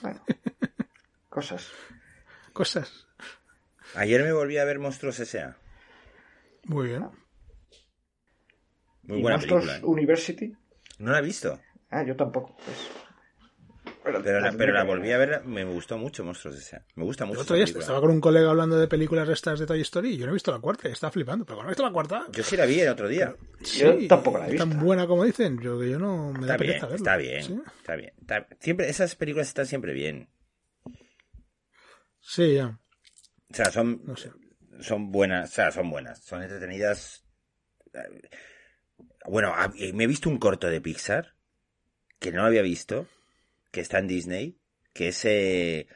[0.00, 0.22] Bueno,
[1.28, 1.70] cosas.
[2.54, 3.06] Cosas.
[3.96, 5.54] Ayer me volví a ver Monstruos S.A.
[6.64, 7.06] Muy bien.
[9.02, 9.76] Muy ¿Y buena Monsters película.
[9.76, 9.80] ¿eh?
[9.84, 10.56] University?
[11.00, 11.60] No la he visto.
[11.90, 12.56] Ah, yo tampoco.
[12.64, 13.01] Pues.
[14.04, 16.84] Pero, Pero la, pero la volví a ver, me gustó mucho Monstruos S.A.
[16.96, 17.42] Me gusta El mucho.
[17.42, 20.16] otro esa día estaba con un colega hablando de películas estas de Toy Story y
[20.18, 21.44] yo no he visto la cuarta y estaba flipando.
[21.44, 23.34] Pero cuando he visto la cuarta, Yo sí la vi el otro día.
[23.76, 25.60] Yo tampoco la es tan buena como dicen.
[25.60, 26.96] Yo que yo no me da Está bien, pereza verla.
[26.96, 27.60] está bien, ¿Sí?
[27.78, 28.12] está bien.
[28.20, 30.28] está- Siempre, esas películas están siempre bien.
[32.20, 32.78] Sí, ya.
[33.50, 34.32] O sea, son, No sé.
[34.80, 37.24] son buenas, o sea, son buenas, son entretenidas.
[39.26, 41.34] Bueno, eh, me he visto un corto de Pixar
[42.18, 43.06] que no lo había visto,
[43.72, 44.58] que está en Disney,
[44.92, 45.88] que es eh,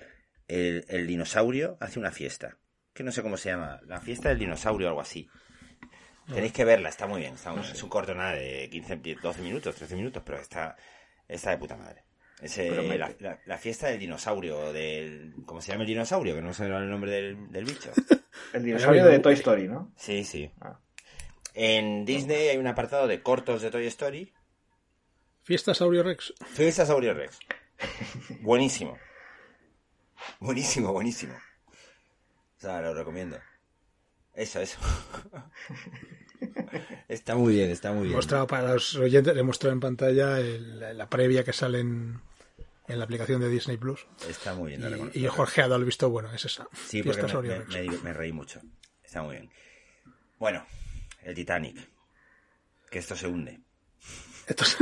[0.48, 2.58] el, el dinosaurio hace una fiesta,
[2.92, 5.28] que no sé cómo se llama, la fiesta del dinosaurio o algo así.
[6.32, 9.42] Tenéis que verla, está muy bien, está muy- es un corto nada de 15, 12
[9.42, 10.74] minutos, 13 minutos, pero está,
[11.28, 12.02] está de puta madre.
[12.42, 15.34] Es, eh, la, la- la fiesta del dinosaurio, del...
[15.46, 16.34] ¿Cómo se llama el dinosaurio?
[16.34, 17.92] Que no sé el nombre del, del bicho.
[18.52, 19.92] El dinosaurio de Toy Story, ¿no?
[19.96, 20.50] Sí, sí.
[20.60, 20.78] Ah.
[21.54, 24.32] En Disney hay un apartado de cortos de Toy Story.
[25.42, 26.34] Fiesta Saurio Rex.
[26.54, 27.38] Fiesta Saurio Rex.
[28.40, 28.98] Buenísimo.
[30.40, 31.34] Buenísimo, buenísimo.
[31.34, 33.38] O sea, lo recomiendo.
[34.34, 34.78] Eso, eso.
[37.08, 38.16] está muy bien, está muy He bien.
[38.16, 42.20] mostrado para los oyentes, he mostrado en pantalla el- la, previa que sale en,
[42.88, 44.06] en la aplicación de Disney Plus.
[44.28, 45.10] Está muy bien.
[45.14, 46.68] Y, y Jorge ha dado el visto bueno, es esa.
[46.86, 48.60] Sí, porque me, me- reí mucho.
[49.02, 49.50] Está muy bien.
[50.38, 50.66] Bueno,
[51.22, 51.88] el Titanic.
[52.90, 53.60] Que esto se hunde.
[54.46, 54.78] Entonces,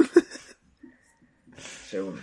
[1.88, 2.20] Segundo.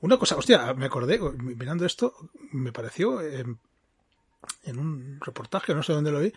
[0.00, 2.14] Una cosa, hostia, me acordé, mirando esto,
[2.52, 3.44] me pareció eh,
[4.64, 6.32] en un reportaje, no sé dónde lo vi,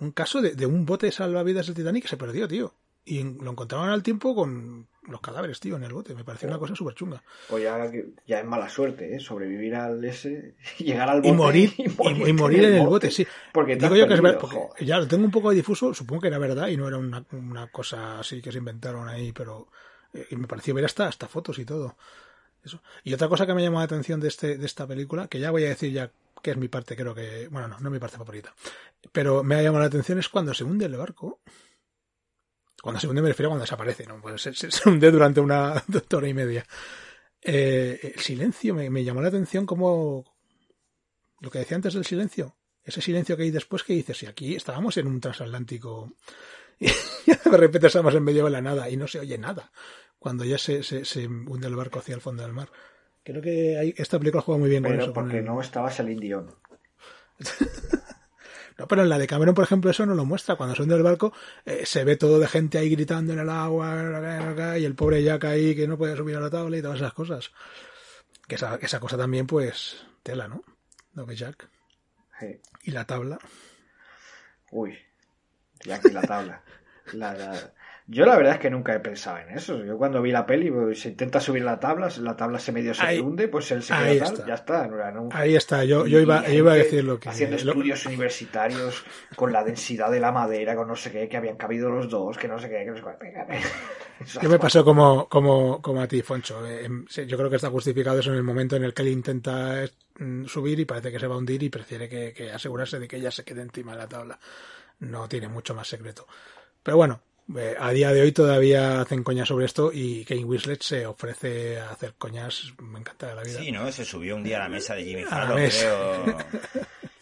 [0.00, 2.74] un caso de, de un bote salvavidas del Titanic que se perdió, tío.
[3.04, 6.14] Y lo encontraban al tiempo con los cadáveres, tío, en el bote.
[6.14, 7.22] Me pareció una cosa súper chunga.
[7.48, 7.90] Pues ya,
[8.26, 9.18] ya es mala suerte, ¿eh?
[9.18, 13.26] Sobrevivir al ese, llegar al Y bote morir, y, y morir en el bote, sí.
[13.52, 14.42] Porque Digo yo que es verdad,
[14.80, 17.68] ya lo tengo un poco difuso, supongo que era verdad y no era una, una
[17.68, 19.68] cosa así que se inventaron ahí, pero
[20.12, 21.96] eh, y me pareció ver hasta, hasta fotos y todo.
[22.62, 22.82] Eso.
[23.04, 25.50] Y otra cosa que me llamó la atención de, este, de esta película, que ya
[25.50, 26.10] voy a decir ya
[26.42, 28.54] que es mi parte, creo que, bueno, no, no es mi parte favorita,
[29.12, 31.40] pero me ha llamado la atención es cuando se hunde el barco.
[32.80, 34.20] Cuando se hunde me refiero a cuando desaparece, ¿no?
[34.20, 35.82] Pues se, hunde durante una
[36.14, 36.64] hora y media.
[37.42, 40.24] Eh, el silencio me, me llamó la atención como
[41.40, 42.56] lo que decía antes del silencio.
[42.84, 46.12] Ese silencio que hay después que dices, si aquí estábamos en un transatlántico
[46.78, 49.70] y de repente estamos en medio de la nada y no se oye nada
[50.18, 52.68] cuando ya se, se, se hunde el barco hacia el fondo del mar.
[53.24, 55.12] Creo que hay, esta película juega muy bien con eso.
[55.12, 56.54] con porque el- no estaba Celine Dion.
[58.78, 60.54] No, pero en la de Cameron, por ejemplo, eso no lo muestra.
[60.54, 61.32] Cuando se hunde el barco,
[61.64, 65.46] eh, se ve todo de gente ahí gritando en el agua, y el pobre Jack
[65.46, 67.50] ahí que no puede subir a la tabla y todas esas cosas.
[68.46, 70.62] Que esa, esa cosa también, pues, tela, ¿no?
[71.14, 71.68] Lo que Jack.
[72.38, 72.60] Sí.
[72.84, 73.40] Y la tabla.
[74.70, 74.96] Uy,
[75.84, 76.62] ya aquí la tabla.
[77.14, 77.72] La- la-
[78.10, 79.84] Yo la verdad es que nunca he pensado en eso.
[79.84, 82.94] Yo cuando vi la peli, pues, se intenta subir la tabla, la tabla se medio
[82.94, 84.46] se Ahí- hunde, pues él se queda tal, está.
[84.46, 84.86] ya está.
[84.86, 87.28] no- Ahí está, yo, yo, iba, y yo iba a decir lo que...
[87.28, 89.04] Haciendo lo- estudios universitarios
[89.36, 92.38] con la densidad de la madera, con no sé qué, que habían cabido los dos,
[92.38, 93.02] que no sé qué, que no sé
[94.40, 96.66] ¿Qué me pasó como, como, como a ti, Foncho?
[96.66, 99.08] Eh, em, yo creo que está justificado eso en el momento en el que él
[99.08, 99.84] intenta
[100.18, 103.06] mm, subir y parece que se va a hundir y prefiere que, que asegurarse de
[103.06, 104.38] que ella se quede encima de la tabla.
[105.00, 106.26] No tiene mucho más secreto.
[106.82, 107.20] Pero bueno,
[107.56, 111.80] eh, a día de hoy todavía hacen coñas sobre esto y Kane Winslet se ofrece
[111.80, 112.74] a hacer coñas.
[112.82, 113.58] Me encanta la vida.
[113.58, 113.90] Sí, ¿no?
[113.92, 116.36] Se subió un día a la mesa de Jimmy Fallon, creo.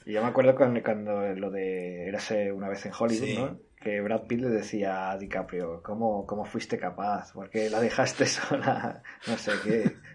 [0.07, 3.37] Y yo me acuerdo cuando, cuando lo de Érase una vez en Hollywood, Sí.
[3.37, 3.59] ¿no?
[3.81, 7.33] Que Brad Pitt le decía a DiCaprio, ¿cómo, ¿cómo fuiste capaz?
[7.33, 9.97] Porque la dejaste sola, no sé qué.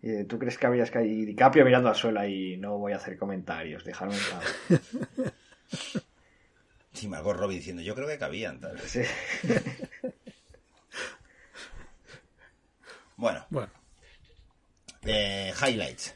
[0.00, 1.12] Y tú crees que habrías caído.
[1.12, 5.30] Y DiCaprio mirando al suelo y no voy a hacer comentarios, dejarme en paz.
[6.98, 8.76] Sí, Margot Robbie diciendo, yo creo que cabían, tal.
[8.80, 9.02] Sí.
[13.16, 13.72] Bueno, Bueno,
[15.02, 16.14] eh, highlights.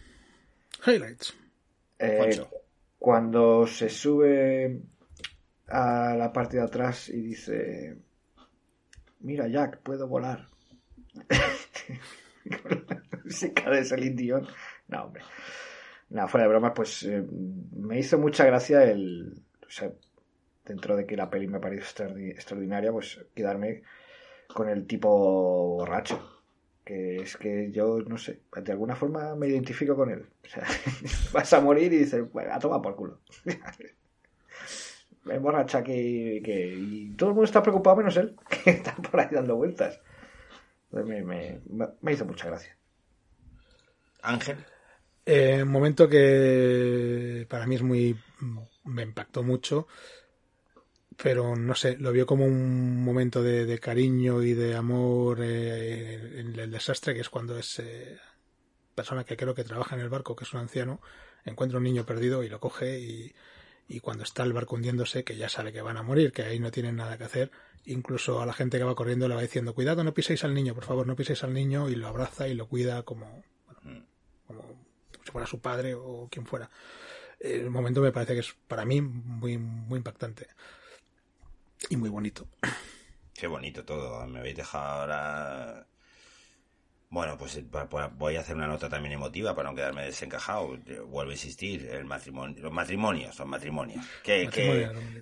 [0.86, 1.34] highlights.
[1.98, 2.40] Eh,
[2.96, 4.80] cuando se sube
[5.66, 7.96] a la parte de atrás y dice
[9.18, 10.46] mira Jack, puedo volar.
[12.62, 14.46] Con la música de Celine Dion.
[14.86, 15.24] No, hombre.
[16.10, 17.24] No, fuera de broma, pues eh,
[17.76, 19.42] me hizo mucha gracia el...
[19.66, 19.90] O sea,
[20.64, 23.82] dentro de que la peli me pareció extraordinaria, pues quedarme
[24.48, 25.08] con el tipo
[25.76, 26.28] borracho.
[26.84, 30.26] Que es que yo, no sé, de alguna forma me identifico con él.
[30.44, 30.66] O sea,
[31.32, 33.20] vas a morir y dices, bueno, a tomar por culo.
[35.24, 39.20] me borracha que, que, Y todo el mundo está preocupado menos él, que está por
[39.20, 40.00] ahí dando vueltas.
[40.90, 41.60] Me, me,
[42.00, 42.76] me hizo mucha gracia.
[44.22, 44.58] Ángel.
[45.24, 48.18] Eh, un momento que para mí es muy.
[48.84, 49.86] me impactó mucho
[51.16, 56.58] pero no sé, lo vio como un momento de, cariño y de amor eh, en
[56.58, 57.82] el desastre, que es cuando esa
[58.94, 61.00] persona que creo que trabaja en el barco, que es un anciano,
[61.44, 63.34] encuentra un niño perdido y lo coge y,
[63.88, 66.58] y cuando está el barco hundiéndose, que ya sabe que van a morir, que ahí
[66.58, 67.50] no tienen nada que hacer,
[67.84, 70.74] incluso a la gente que va corriendo le va diciendo, cuidado, no piséis al niño,
[70.74, 74.04] por favor, no piséis al niño, y lo abraza y lo cuida como, bueno,
[74.46, 74.62] como
[75.24, 76.70] si fuera su padre o quien fuera.
[77.40, 80.46] El momento me parece que es para mí muy, muy impactante
[81.88, 82.48] y muy bonito.
[83.34, 84.26] Qué bonito todo.
[84.26, 85.86] Me habéis dejado ahora.
[87.10, 87.64] Bueno, pues eh,
[88.16, 90.78] voy a hacer una nota también emotiva para no quedarme desencajado.
[91.08, 94.02] Vuelvo a insistir, el matrimonio, los matrimonios, los matrimonios.
[94.22, 94.48] ¿Qué,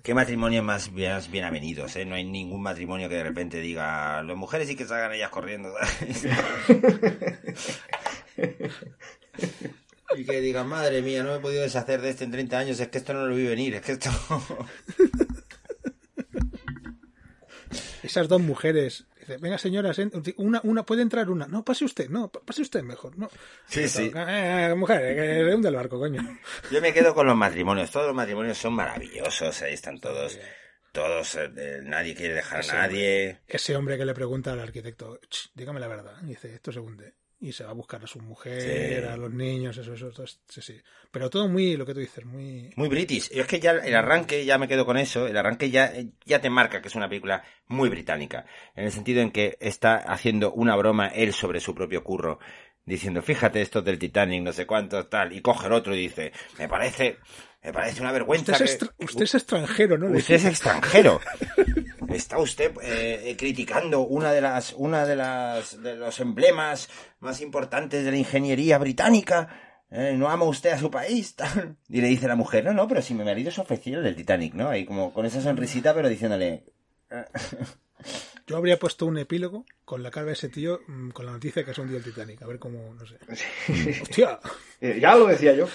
[0.01, 1.93] qué, matrimonios más bien, bien avenidos?
[1.97, 2.05] Eh?
[2.05, 5.73] No hay ningún matrimonio que de repente diga, las mujeres sí que salgan ellas corriendo.
[10.15, 12.79] y que digan, madre mía, no me he podido deshacer de este en 30 años,
[12.79, 14.09] es que esto no lo vi venir, es que esto...
[18.11, 19.05] esas dos mujeres.
[19.19, 19.99] Dice, venga señoras,
[20.37, 21.47] una, una puede entrar una.
[21.47, 23.17] No, pase usted, no, pase usted mejor.
[23.17, 23.29] No.
[23.67, 24.11] Sí, sí.
[24.15, 26.21] Eh, mujer, que hunde el barco, coño.
[26.71, 27.91] Yo me quedo con los matrimonios.
[27.91, 29.61] Todos los matrimonios son maravillosos.
[29.61, 30.37] Ahí están todos.
[30.91, 33.39] Todos, eh, nadie quiere dejar a nadie.
[33.47, 35.19] ese hombre que le pregunta al arquitecto,
[35.55, 36.17] dígame la verdad.
[36.21, 39.75] dice, esto se hunde y se va a buscar a su mujer, a los niños,
[39.75, 40.11] eso, eso,
[40.47, 40.79] sí, sí.
[41.11, 42.71] Pero todo muy, lo que tú dices, muy...
[42.75, 43.31] Muy british.
[43.31, 45.91] Yo es que ya el arranque, ya me quedo con eso, el arranque ya,
[46.23, 49.95] ya te marca que es una película muy británica, en el sentido en que está
[49.95, 52.37] haciendo una broma él sobre su propio curro,
[52.85, 56.31] diciendo, fíjate esto del Titanic, no sé cuánto, tal, y coge el otro y dice,
[56.59, 57.17] me parece,
[57.63, 58.53] me parece una vergüenza.
[58.53, 60.07] Usted es, usted es extranjero, ¿no?
[60.07, 61.19] Usted es extranjero.
[62.09, 66.89] está usted eh, criticando una de las una de las de los emblemas
[67.19, 69.77] más importantes de la ingeniería británica.
[69.89, 71.35] Eh, no ama usted a su país
[71.89, 74.53] y le dice la mujer no no pero si mi marido es oficial del Titanic
[74.53, 76.63] no ahí como con esa sonrisita pero diciéndole
[78.47, 81.65] yo habría puesto un epílogo con la cara de ese tío mm, con la noticia
[81.65, 82.41] que es un día el Titanic.
[82.41, 83.17] A ver cómo no sé.
[84.01, 84.39] Hostia.
[84.79, 85.67] Eh, ya lo decía yo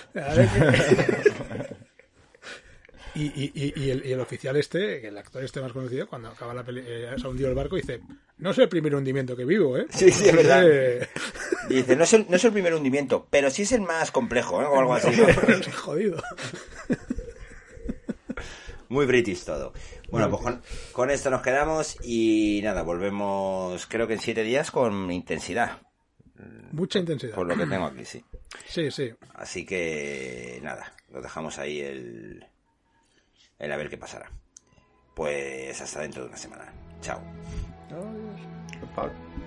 [3.17, 6.53] Y, y, y, el, y, el, oficial este, el actor este más conocido, cuando acaba
[6.53, 8.01] la peli, eh, se ha hundido el barco, dice,
[8.37, 9.87] no es el primer hundimiento que vivo, ¿eh?
[9.89, 10.63] Sí, sí, es verdad.
[11.69, 14.61] dice, no es, el, no es el primer hundimiento, pero sí es el más complejo,
[14.61, 14.67] ¿eh?
[14.67, 15.11] O algo así.
[15.75, 16.23] Jodido.
[18.91, 19.73] Muy british todo.
[20.11, 20.63] Bueno, pues con,
[20.93, 25.81] con, esto nos quedamos y nada, volvemos creo que en siete días con intensidad.
[26.73, 27.35] Mucha intensidad.
[27.35, 28.23] Por lo que tengo aquí, sí.
[28.67, 29.13] Sí, sí.
[29.35, 32.47] Así que nada, lo dejamos ahí el,
[33.59, 34.31] el a ver qué pasará.
[35.15, 36.73] Pues hasta dentro de una semana.
[37.01, 37.21] Chao.
[37.91, 39.46] Adiós.